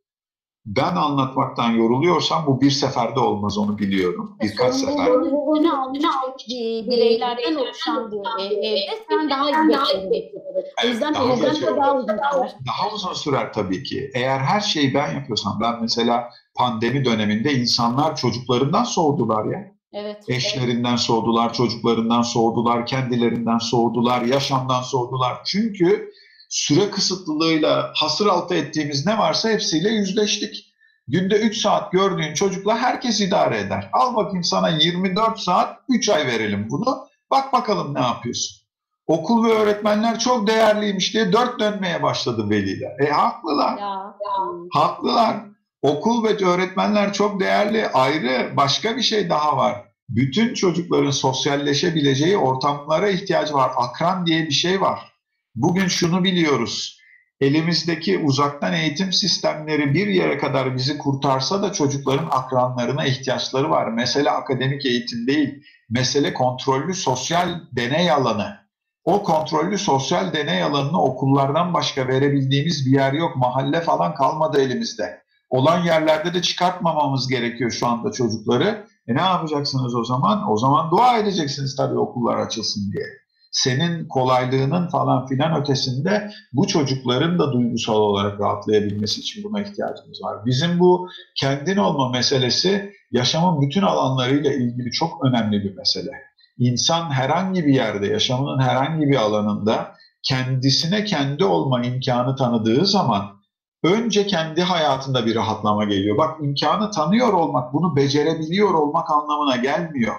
[0.66, 4.38] ben anlatmaktan yoruluyorsam bu bir seferde olmaz onu biliyorum.
[4.42, 5.06] Birkaç sefer.
[5.06, 6.48] Sorumluluğunu almış
[6.88, 10.64] bireylerden oluşan bir evde sen daha iyi bekliyorsun.
[10.86, 11.78] O yüzden daha, sürer.
[11.78, 12.56] daha uzun sürer.
[12.68, 14.12] Daha uzun sürer tabii ki.
[14.16, 19.72] Eğer her şeyi ben yapıyorsam, ben mesela pandemi döneminde insanlar çocuklarından soğudular ya.
[19.93, 20.24] Evet.
[20.30, 25.43] Eşlerinden soğudular, çocuklarından soğudular, kendilerinden soğudular, yaşamdan soğudular.
[25.45, 26.12] Çünkü
[26.49, 30.66] süre kısıtlılığıyla hasır altı ettiğimiz ne varsa hepsiyle yüzleştik.
[31.07, 33.89] Günde 3 saat gördüğün çocukla herkes idare eder.
[33.93, 37.07] Al bakayım sana 24 saat 3 ay verelim bunu.
[37.32, 38.60] Bak bakalım ne yapıyorsun.
[39.07, 42.99] Okul ve öğretmenler çok değerliymiş diye dört dönmeye başladı veliler.
[42.99, 43.78] E haklılar.
[43.78, 44.82] Ya, ya.
[44.82, 45.49] Haklılar.
[45.82, 47.88] Okul ve öğretmenler çok değerli.
[47.88, 49.86] Ayrı başka bir şey daha var.
[50.10, 53.72] Bütün çocukların sosyalleşebileceği ortamlara ihtiyacı var.
[53.78, 55.14] Akran diye bir şey var.
[55.56, 57.00] Bugün şunu biliyoruz.
[57.42, 63.88] Elimizdeki uzaktan eğitim sistemleri bir yere kadar bizi kurtarsa da çocukların akranlarına ihtiyaçları var.
[63.88, 68.60] Mesele akademik eğitim değil, mesele kontrollü sosyal deney alanı.
[69.04, 73.36] O kontrollü sosyal deney alanını okullardan başka verebildiğimiz bir yer yok.
[73.36, 75.18] Mahalle falan kalmadı elimizde.
[75.50, 78.86] Olan yerlerde de çıkartmamamız gerekiyor şu anda çocukları.
[79.08, 80.52] E ne yapacaksınız o zaman?
[80.52, 83.06] O zaman dua edeceksiniz tabii okullar açılsın diye
[83.52, 90.45] senin kolaylığının falan filan ötesinde bu çocukların da duygusal olarak rahatlayabilmesi için buna ihtiyacımız var.
[90.45, 96.12] Bizim bu kendin olma meselesi yaşamın bütün alanlarıyla ilgili çok önemli bir mesele.
[96.58, 99.91] İnsan herhangi bir yerde, yaşamının herhangi bir alanında
[100.24, 103.39] kendisine kendi olma imkanı tanıdığı zaman
[103.84, 106.18] önce kendi hayatında bir rahatlama geliyor.
[106.18, 110.16] Bak imkanı tanıyor olmak, bunu becerebiliyor olmak anlamına gelmiyor.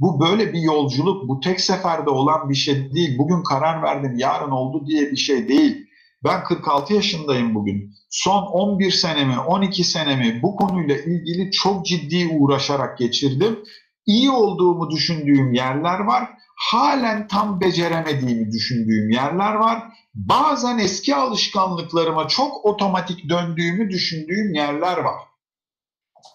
[0.00, 3.18] Bu böyle bir yolculuk, bu tek seferde olan bir şey değil.
[3.18, 5.86] Bugün karar verdim, yarın oldu diye bir şey değil.
[6.24, 7.94] Ben 46 yaşındayım bugün.
[8.10, 13.58] Son 11 senemi, 12 senemi bu konuyla ilgili çok ciddi uğraşarak geçirdim.
[14.06, 16.28] İyi olduğumu düşündüğüm yerler var.
[16.60, 19.82] Halen tam beceremediğimi düşündüğüm yerler var.
[20.14, 25.20] Bazen eski alışkanlıklarıma çok otomatik döndüğümü düşündüğüm yerler var.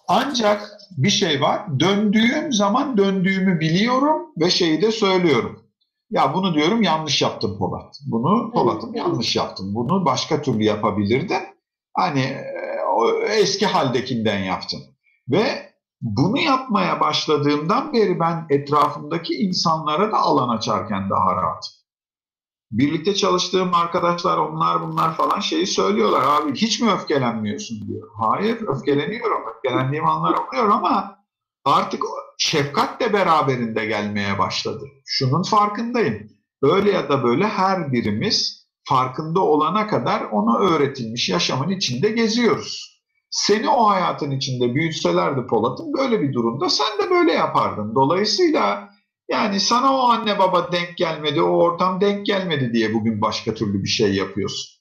[0.08, 1.80] Ancak bir şey var.
[1.80, 5.62] Döndüğüm zaman döndüğümü biliyorum ve şeyi de söylüyorum.
[6.10, 8.00] Ya bunu diyorum yanlış yaptım Polat.
[8.06, 9.74] Bunu Polat'ım yanlış yaptım.
[9.74, 11.42] Bunu başka türlü yapabilirdin.
[11.94, 12.44] Hani e,
[12.96, 14.80] o eski haldekinden yaptım.
[15.28, 15.65] Ve
[16.00, 21.76] bunu yapmaya başladığımdan beri ben etrafımdaki insanlara da alan açarken daha rahat
[22.70, 26.22] birlikte çalıştığım arkadaşlar onlar bunlar falan şeyi söylüyorlar.
[26.22, 28.08] Abi hiç mi öfkelenmiyorsun diyor.
[28.18, 29.42] Hayır öfkeleniyorum.
[29.56, 31.18] Öfkelendiğim anlar oluyor ama
[31.64, 32.02] artık
[32.38, 34.84] şefkat de beraberinde gelmeye başladı.
[35.06, 36.28] Şunun farkındayım.
[36.62, 42.95] Öyle ya da böyle her birimiz farkında olana kadar ona öğretilmiş yaşamın içinde geziyoruz.
[43.30, 47.94] Seni o hayatın içinde büyütselerdi Polat'ın böyle bir durumda sen de böyle yapardın.
[47.94, 48.88] Dolayısıyla
[49.30, 53.82] yani sana o anne baba denk gelmedi, o ortam denk gelmedi diye bugün başka türlü
[53.82, 54.76] bir şey yapıyorsun.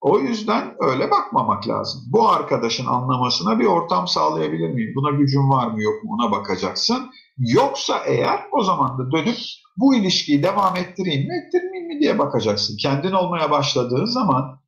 [0.00, 2.00] O yüzden öyle bakmamak lazım.
[2.06, 4.92] Bu arkadaşın anlamasına bir ortam sağlayabilir miyim?
[4.96, 7.10] Buna gücüm var mı yok mu ona bakacaksın.
[7.38, 9.36] Yoksa eğer o zaman da dönüp
[9.76, 12.76] bu ilişkiyi devam ettireyim mi ettirmeyeyim mi diye bakacaksın.
[12.76, 14.58] Kendin olmaya başladığın zaman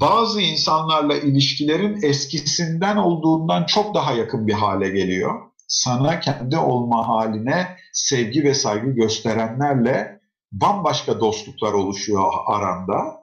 [0.00, 7.76] bazı insanlarla ilişkilerin eskisinden olduğundan çok daha yakın bir hale geliyor sana kendi olma haline
[7.92, 10.20] sevgi ve saygı gösterenlerle
[10.52, 13.22] bambaşka dostluklar oluşuyor aranda.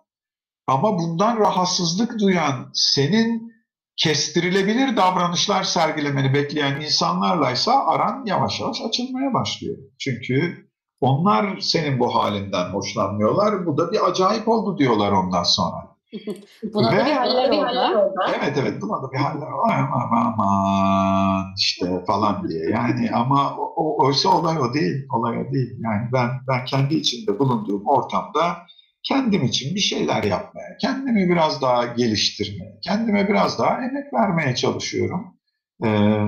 [0.67, 3.53] Ama bundan rahatsızlık duyan, senin
[3.97, 9.78] kestirilebilir davranışlar sergilemeni bekleyen insanlarlaysa aran yavaş yavaş açılmaya başlıyor.
[9.99, 10.67] Çünkü
[11.01, 13.65] onlar senin bu halinden hoşlanmıyorlar.
[13.65, 15.89] Bu da bir acayip oldu diyorlar ondan sonra.
[16.74, 17.49] Buna da bir haller
[17.95, 18.16] oldu.
[18.39, 22.70] Evet evet buna da bir haller aman, aman işte falan diye.
[22.70, 25.07] Yani ama o, o, oysa olay o değil.
[25.14, 25.78] Olay o değil.
[25.80, 28.57] Yani ben ben kendi içinde bulunduğum ortamda
[29.03, 35.38] kendim için bir şeyler yapmaya, kendimi biraz daha geliştirmeye, kendime biraz daha emek vermeye çalışıyorum.
[35.84, 36.20] Ee,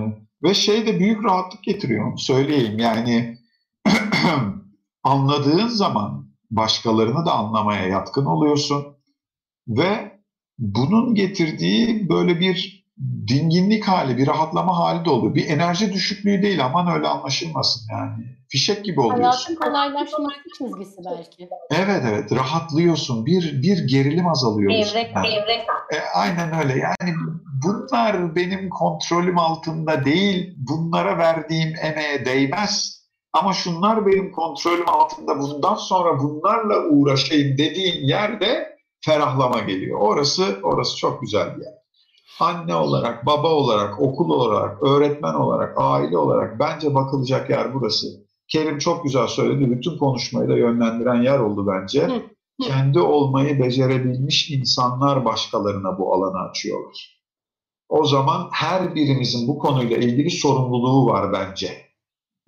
[0.43, 2.79] ve şey de büyük rahatlık getiriyor, söyleyeyim.
[2.79, 3.38] Yani
[5.03, 8.86] anladığın zaman başkalarını da anlamaya yatkın oluyorsun
[9.78, 10.11] ve
[10.59, 12.82] bunun getirdiği böyle bir
[13.28, 15.36] dinginlik hali, bir rahatlama hali de oluyor.
[15.36, 18.24] Bir enerji düşüklüğü değil aman öyle anlaşılmasın yani.
[18.49, 19.22] Fişek gibi oluyorsun.
[19.24, 21.49] Hayatın kolaylaşması çizgisi belki.
[21.72, 23.26] Evet evet rahatlıyorsun.
[23.26, 24.72] Bir bir gerilim azalıyor.
[24.72, 25.28] Evrek, yani.
[25.28, 25.61] evrek.
[25.93, 26.80] E, aynen öyle.
[26.80, 27.15] Yani
[27.63, 30.55] bunlar benim kontrolüm altında değil.
[30.57, 33.01] Bunlara verdiğim emeğe değmez.
[33.34, 35.39] Ama şunlar benim kontrolüm altında.
[35.39, 38.70] Bundan sonra bunlarla uğraşayım dediğin yerde
[39.02, 39.99] ferahlama geliyor.
[39.99, 41.74] Orası orası çok güzel bir yer.
[42.39, 48.08] Anne olarak, baba olarak, okul olarak, öğretmen olarak, aile olarak bence bakılacak yer burası.
[48.47, 49.72] Kerim çok güzel söyledi.
[49.72, 52.08] Bütün konuşmayı da yönlendiren yer oldu bence.
[52.08, 52.22] Hı, hı.
[52.62, 57.22] Kendi olmayı becerebilmiş insanlar başkalarına bu alanı açıyorlar.
[57.89, 61.91] O zaman her birimizin bu konuyla ilgili sorumluluğu var bence.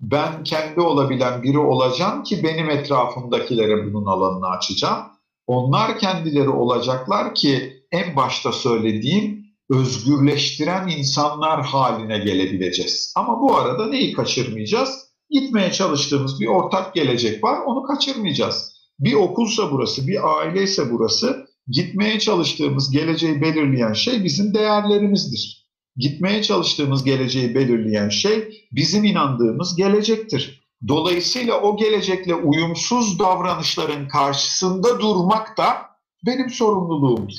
[0.00, 5.02] Ben kendi olabilen biri olacağım ki benim etrafımdakilere bunun alanını açacağım.
[5.46, 13.14] Onlar kendileri olacaklar ki en başta söylediğim özgürleştiren insanlar haline gelebileceğiz.
[13.16, 15.04] Ama bu arada neyi kaçırmayacağız?
[15.30, 18.74] Gitmeye çalıştığımız bir ortak gelecek var, onu kaçırmayacağız.
[18.98, 25.64] Bir okulsa burası, bir aileyse burası, gitmeye çalıştığımız geleceği belirleyen şey bizim değerlerimizdir.
[25.96, 30.63] Gitmeye çalıştığımız geleceği belirleyen şey bizim inandığımız gelecektir.
[30.88, 35.90] Dolayısıyla o gelecekle uyumsuz davranışların karşısında durmak da
[36.26, 37.34] benim sorumluluğumdur.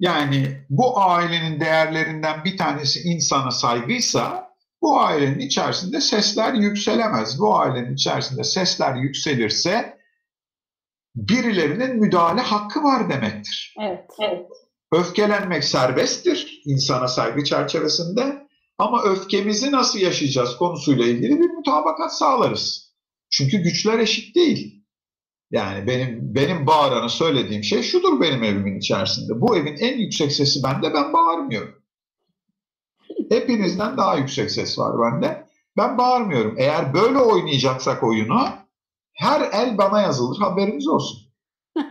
[0.00, 4.50] Yani bu ailenin değerlerinden bir tanesi insana saygıysa
[4.82, 7.40] bu ailenin içerisinde sesler yükselemez.
[7.40, 9.98] Bu ailenin içerisinde sesler yükselirse
[11.16, 13.74] birilerinin müdahale hakkı var demektir.
[13.80, 14.10] Evet.
[14.20, 14.46] evet.
[14.92, 18.45] Öfkelenmek serbesttir insana saygı çerçevesinde
[18.78, 22.92] ama öfkemizi nasıl yaşayacağız konusuyla ilgili bir mutabakat sağlarız.
[23.30, 24.84] Çünkü güçler eşit değil.
[25.50, 29.40] Yani benim benim bağıranı söylediğim şey şudur benim evimin içerisinde.
[29.40, 31.74] Bu evin en yüksek sesi bende, ben bağırmıyorum.
[33.30, 35.46] Hepinizden daha yüksek ses var bende.
[35.76, 36.54] Ben bağırmıyorum.
[36.58, 38.48] Eğer böyle oynayacaksak oyunu
[39.12, 41.18] her el bana yazılır haberiniz olsun.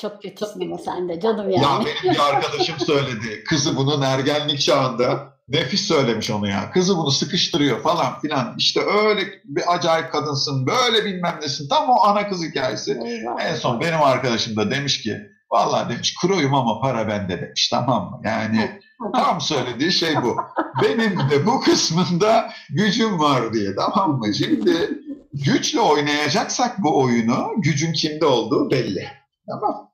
[0.00, 1.62] Çok kötüsün ama sen de canım yani.
[1.62, 3.44] Ya benim bir arkadaşım söyledi.
[3.48, 6.70] Kızı bunun ergenlik çağında nefis söylemiş onu ya.
[6.70, 8.54] Kızı bunu sıkıştırıyor falan filan.
[8.58, 11.68] İşte öyle bir acayip kadınsın, böyle bilmem nesin.
[11.68, 12.98] Tam o ana kız hikayesi.
[13.04, 13.44] Eyvah.
[13.44, 15.16] En son benim arkadaşım da demiş ki
[15.52, 18.20] Vallahi demiş kuroyum ama para bende demiş tamam mı?
[18.24, 18.80] Yani
[19.14, 20.36] tam söylediği şey bu.
[20.82, 24.34] Benim de bu kısmında gücüm var diye tamam mı?
[24.34, 24.90] Şimdi
[25.32, 29.08] güçle oynayacaksak bu oyunu gücün kimde olduğu belli.
[29.46, 29.90] Tamam.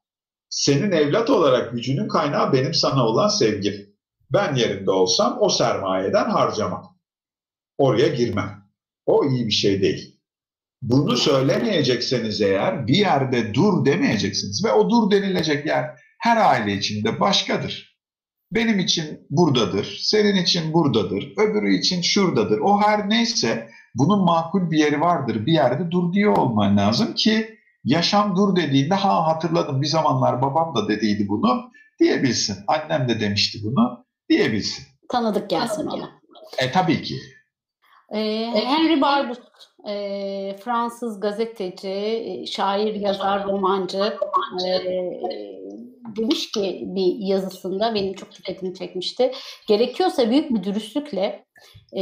[0.49, 3.86] Senin evlat olarak gücünün kaynağı benim sana olan sevgim.
[4.33, 6.97] Ben yerinde olsam o sermayeden harcamam.
[7.79, 8.67] Oraya girmem.
[9.07, 10.21] O iyi bir şey değil.
[10.83, 17.21] Bunu söylemeyecekseniz eğer bir yerde dur demeyeceksiniz ve o dur denilecek yer her aile içinde
[17.21, 17.97] başkadır.
[18.53, 22.59] Benim için buradadır, senin için buradadır, öbürü için şuradadır.
[22.59, 25.47] O her neyse bunun makul bir yeri vardır.
[25.47, 30.75] Bir yerde dur diyor olman lazım ki yaşam dur dediğinde ha hatırladım bir zamanlar babam
[30.75, 31.71] da dediydi bunu
[32.01, 32.57] diyebilsin.
[32.67, 34.85] Annem de demişti bunu diyebilsin.
[35.09, 36.11] Tanıdık gelsin ona.
[36.59, 37.17] E tabii ki.
[38.15, 39.39] Ee, Henry Barbus,
[39.89, 44.19] e, Fransız gazeteci, e, şair, yazar, romancı
[44.67, 44.85] e,
[46.17, 49.33] demiş ki bir yazısında benim çok dikkatimi çekmişti.
[49.69, 51.46] Gerekiyorsa büyük bir dürüstlükle
[51.93, 52.01] e,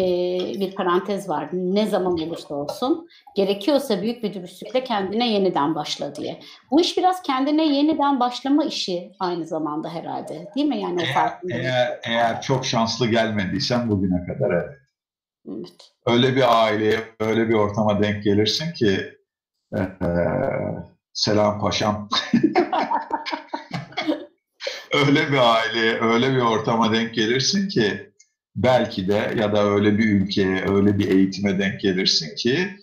[0.61, 1.49] bir parantez var.
[1.53, 6.41] Ne zaman olursa olsun gerekiyorsa büyük bir dürüstlükle kendine yeniden başla diye.
[6.71, 10.47] Bu iş biraz kendine yeniden başlama işi aynı zamanda herhalde.
[10.57, 11.65] Değil mi yani o Eğer, farkındalık?
[11.65, 14.79] eğer, eğer çok şanslı gelmediysen bugüne kadar evet.
[15.49, 15.93] Evet.
[16.07, 19.01] Öyle bir aileye, öyle bir ortama denk gelirsin ki
[19.77, 20.09] e, e,
[21.13, 22.09] selam paşam.
[25.07, 28.14] öyle bir aileye, öyle bir ortama denk gelirsin ki
[28.57, 32.77] belki de ya da öyle bir ülkeye, öyle bir eğitime denk gelirsin ki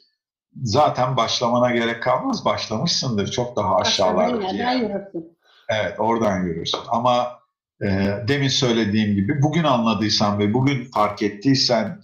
[0.63, 2.45] zaten başlamana gerek kalmaz.
[2.45, 4.37] Başlamışsındır çok daha aşağılarda.
[4.37, 5.37] Başladığın yerden yürürsün.
[5.69, 6.79] Evet oradan yürürsün.
[6.87, 7.39] Ama
[7.81, 7.87] e,
[8.27, 12.01] demin söylediğim gibi bugün anladıysan ve bugün fark ettiysen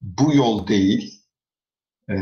[0.00, 1.22] bu yol değil.
[2.10, 2.14] E,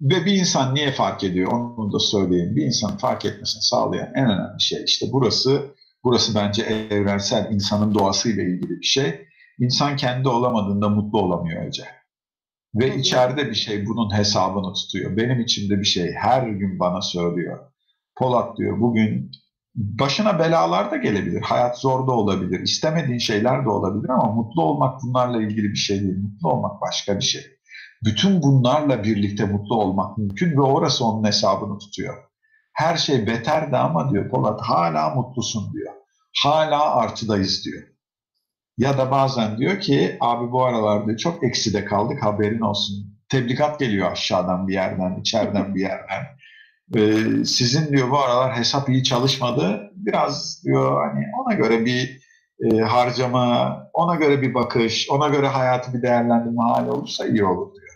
[0.00, 2.56] ve bir insan niye fark ediyor onu da söyleyeyim.
[2.56, 5.62] Bir insan fark etmesini sağlayan en önemli şey işte burası
[6.04, 9.27] burası bence evrensel insanın doğasıyla ilgili bir şey.
[9.58, 11.84] İnsan kendi olamadığında mutlu olamıyor Ece.
[12.74, 15.16] Ve hı içeride bir şey bunun hesabını tutuyor.
[15.16, 17.58] Benim içimde bir şey her gün bana söylüyor.
[18.16, 19.30] Polat diyor bugün
[19.74, 21.40] başına belalar da gelebilir.
[21.40, 22.60] Hayat zor da olabilir.
[22.60, 26.16] istemediğin şeyler de olabilir ama mutlu olmak bunlarla ilgili bir şey değil.
[26.16, 27.42] Mutlu olmak başka bir şey.
[28.04, 32.14] Bütün bunlarla birlikte mutlu olmak mümkün ve orası onun hesabını tutuyor.
[32.72, 35.92] Her şey beterdi ama diyor Polat hala mutlusun diyor.
[36.42, 37.82] Hala artıdayız diyor.
[38.78, 43.18] Ya da bazen diyor ki abi bu aralarda çok ekside kaldık haberin olsun.
[43.28, 46.24] Tebligat geliyor aşağıdan bir yerden, içeriden bir yerden.
[46.96, 49.90] Ee, sizin diyor bu aralar hesap iyi çalışmadı.
[49.94, 52.20] Biraz diyor hani ona göre bir
[52.60, 57.72] e, harcama, ona göre bir bakış, ona göre hayatı bir değerlendirme hali olursa iyi olur
[57.74, 57.94] diyor.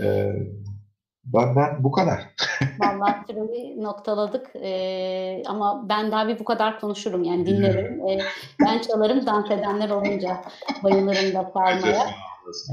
[0.00, 0.32] Ee,
[1.32, 2.20] Benden bu kadar.
[2.80, 8.08] Vallahi süreyi noktaladık ee, ama ben daha bir bu kadar konuşurum yani dinlerim.
[8.08, 8.18] Ee,
[8.60, 10.42] ben çalarım dans edenler olunca
[10.82, 12.06] bayılırım da parmaya.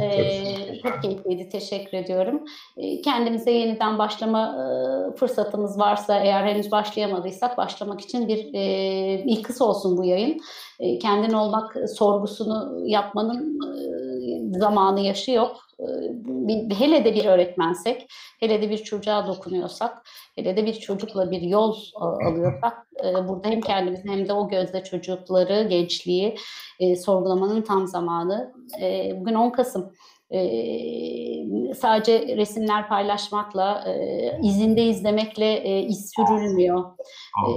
[0.02, 1.50] Ee, çok keyifliydi.
[1.50, 2.44] Teşekkür ediyorum.
[2.78, 4.66] Ee, kendimize yeniden başlama e,
[5.16, 8.64] fırsatımız varsa eğer henüz başlayamadıysak başlamak için bir e,
[9.24, 10.42] ilkıs olsun bu yayın.
[10.80, 13.93] E, kendin olmak sorgusunu yapmanın e,
[14.54, 15.58] zamanı yaşı yok.
[15.80, 18.08] E, hele de bir öğretmensek,
[18.40, 20.04] hele de bir çocuğa dokunuyorsak,
[20.36, 24.84] hele de bir çocukla bir yol alıyorsak e, burada hem kendimizi hem de o gözle
[24.84, 26.36] çocukları, gençliği
[26.80, 28.54] e, sorgulamanın tam zamanı.
[28.82, 29.94] E, bugün 10 Kasım.
[30.34, 36.84] Ee, sadece resimler paylaşmakla, e, izinde izlemekle e, iz sürülmüyor.
[37.48, 37.50] E,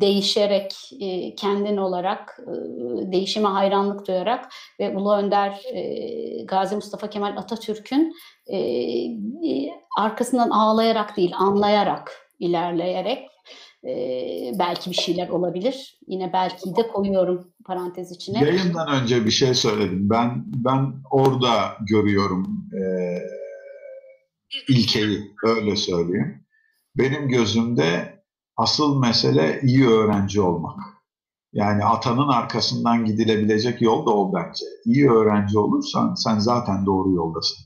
[0.00, 2.52] değişerek, e, kendin olarak, e,
[3.12, 4.48] değişime hayranlık duyarak
[4.80, 8.14] ve Ulu Önder e, Gazi Mustafa Kemal Atatürk'ün
[8.52, 8.58] e,
[9.98, 13.28] arkasından ağlayarak değil, anlayarak ilerleyerek
[13.88, 15.98] e, belki bir şeyler olabilir.
[16.06, 18.44] Yine belki de koyuyorum parantez içine.
[18.44, 20.10] Yayından önce bir şey söyledim.
[20.10, 22.82] Ben ben orada görüyorum e,
[24.68, 26.46] ilkeyi, öyle söyleyeyim.
[26.98, 28.22] Benim gözümde
[28.56, 30.78] asıl mesele iyi öğrenci olmak.
[31.52, 34.64] Yani atanın arkasından gidilebilecek yol da o bence.
[34.84, 37.56] İyi öğrenci olursan sen zaten doğru yoldasın.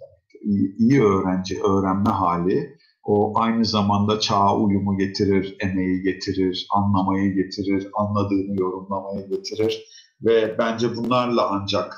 [0.42, 7.88] İyi, iyi öğrenci, öğrenme hali o aynı zamanda çağa uyumu getirir, emeği getirir, anlamayı getirir,
[7.94, 9.84] anladığını yorumlamayı getirir
[10.22, 11.96] ve bence bunlarla ancak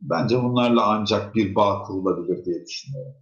[0.00, 3.14] bence bunlarla ancak bir bağ kurulabilir diye düşünüyorum.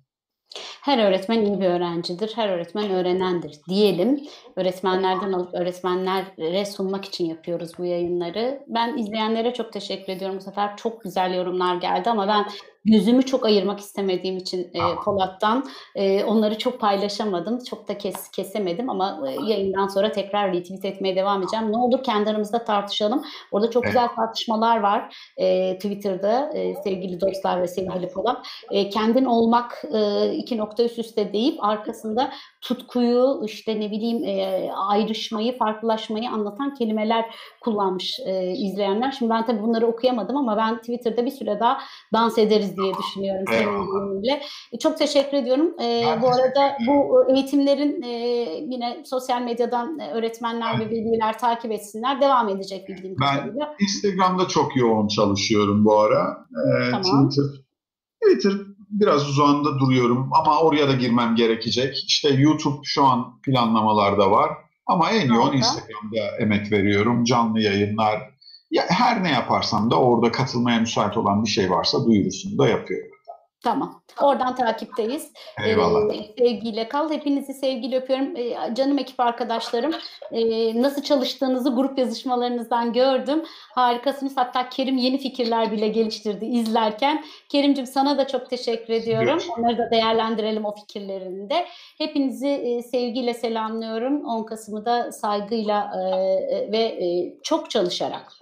[0.82, 4.20] Her öğretmen iyi bir öğrencidir, her öğretmen öğrenendir diyelim.
[4.56, 8.64] Öğretmenlerden alıp öğretmenlere sunmak için yapıyoruz bu yayınları.
[8.68, 10.36] Ben izleyenlere çok teşekkür ediyorum.
[10.36, 12.46] Bu sefer çok güzel yorumlar geldi ama ben
[12.84, 15.64] gözümü çok ayırmak istemediğim için e, Polat'tan
[15.94, 17.64] e, onları çok paylaşamadım.
[17.64, 21.72] Çok da kes, kesemedim ama e, yayından sonra tekrar retweet etmeye devam edeceğim.
[21.72, 23.22] Ne olur kendi aramızda tartışalım.
[23.52, 28.46] Orada çok güzel tartışmalar var e, Twitter'da e, sevgili dostlar ve sevgili Polat.
[28.70, 32.30] E, kendin olmak e, iki nokta üst üste deyip arkasında
[32.62, 39.12] tutkuyu işte ne bileyim e, ayrışmayı, farklılaşmayı anlatan kelimeler kullanmış e, izleyenler.
[39.12, 41.78] Şimdi ben tabii bunları okuyamadım ama ben Twitter'da bir süre daha
[42.12, 43.66] dans ederiz diye düşünüyorum senin
[44.72, 45.74] E, çok teşekkür ediyorum.
[45.80, 48.08] E, bu arada bu eğitimlerin e,
[48.74, 52.20] yine sosyal medyadan e, öğretmenler ve veliler takip etsinler.
[52.20, 53.74] Devam edecek bildiğim kadarıyla.
[53.80, 56.46] Ben Instagram'da çok yoğun çalışıyorum bu ara.
[56.50, 57.28] E, tamam.
[57.28, 57.62] Twitter,
[58.22, 62.04] Twitter biraz uzağında duruyorum ama oraya da girmem gerekecek.
[62.06, 64.50] İşte YouTube şu an planlamalarda var.
[64.86, 65.56] Ama en yoğun Harika.
[65.56, 67.24] Instagram'da emek veriyorum.
[67.24, 68.32] Canlı yayınlar.
[68.70, 73.11] Ya her ne yaparsam da orada katılmaya müsait olan bir şey varsa duyurusunu da yapıyorum.
[73.62, 74.02] Tamam.
[74.20, 75.32] Oradan takipteyiz.
[75.66, 76.14] Eyvallah.
[76.14, 77.10] Ee, sevgiyle kal.
[77.10, 78.36] Hepinizi sevgiyle öpüyorum.
[78.36, 79.92] Ee, canım ekip arkadaşlarım.
[80.32, 83.42] Ee, nasıl çalıştığınızı grup yazışmalarınızdan gördüm.
[83.74, 84.36] Harikasınız.
[84.36, 87.24] Hatta Kerim yeni fikirler bile geliştirdi izlerken.
[87.48, 89.38] Kerimcim sana da çok teşekkür ediyorum.
[89.42, 89.48] Evet.
[89.58, 91.66] Onları da değerlendirelim o fikirlerini de.
[91.98, 94.24] Hepinizi e, sevgiyle selamlıyorum.
[94.24, 96.00] 10 Kasım'ı da saygıyla e,
[96.56, 98.32] e, ve e, çok çalışarak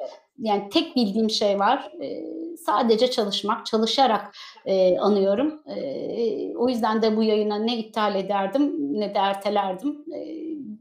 [0.40, 1.92] yani tek bildiğim şey var.
[2.02, 2.24] E,
[2.66, 4.34] sadece çalışmak, çalışarak
[4.66, 5.60] e, anıyorum.
[5.66, 10.04] E, o yüzden de bu yayına ne iptal ederdim ne de ertelerdim.
[10.14, 10.40] E,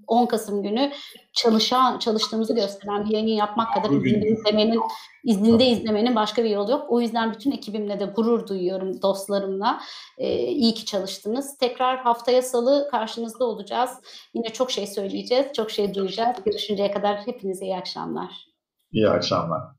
[0.09, 0.91] 10 Kasım günü
[1.33, 4.81] çalışan çalıştığımızı gösteren bir yayın yapmak kadar izinde izlemenin
[5.23, 6.85] izninde izlemenin başka bir yolu yok.
[6.89, 9.79] O yüzden bütün ekibimle de gurur duyuyorum dostlarımla.
[10.17, 11.57] Ee, iyi ki çalıştınız.
[11.57, 13.91] Tekrar haftaya salı karşınızda olacağız.
[14.33, 16.37] Yine çok şey söyleyeceğiz, çok şey duyacağız.
[16.45, 18.48] Görüşünceye kadar hepinize iyi akşamlar.
[18.91, 19.78] İyi akşamlar.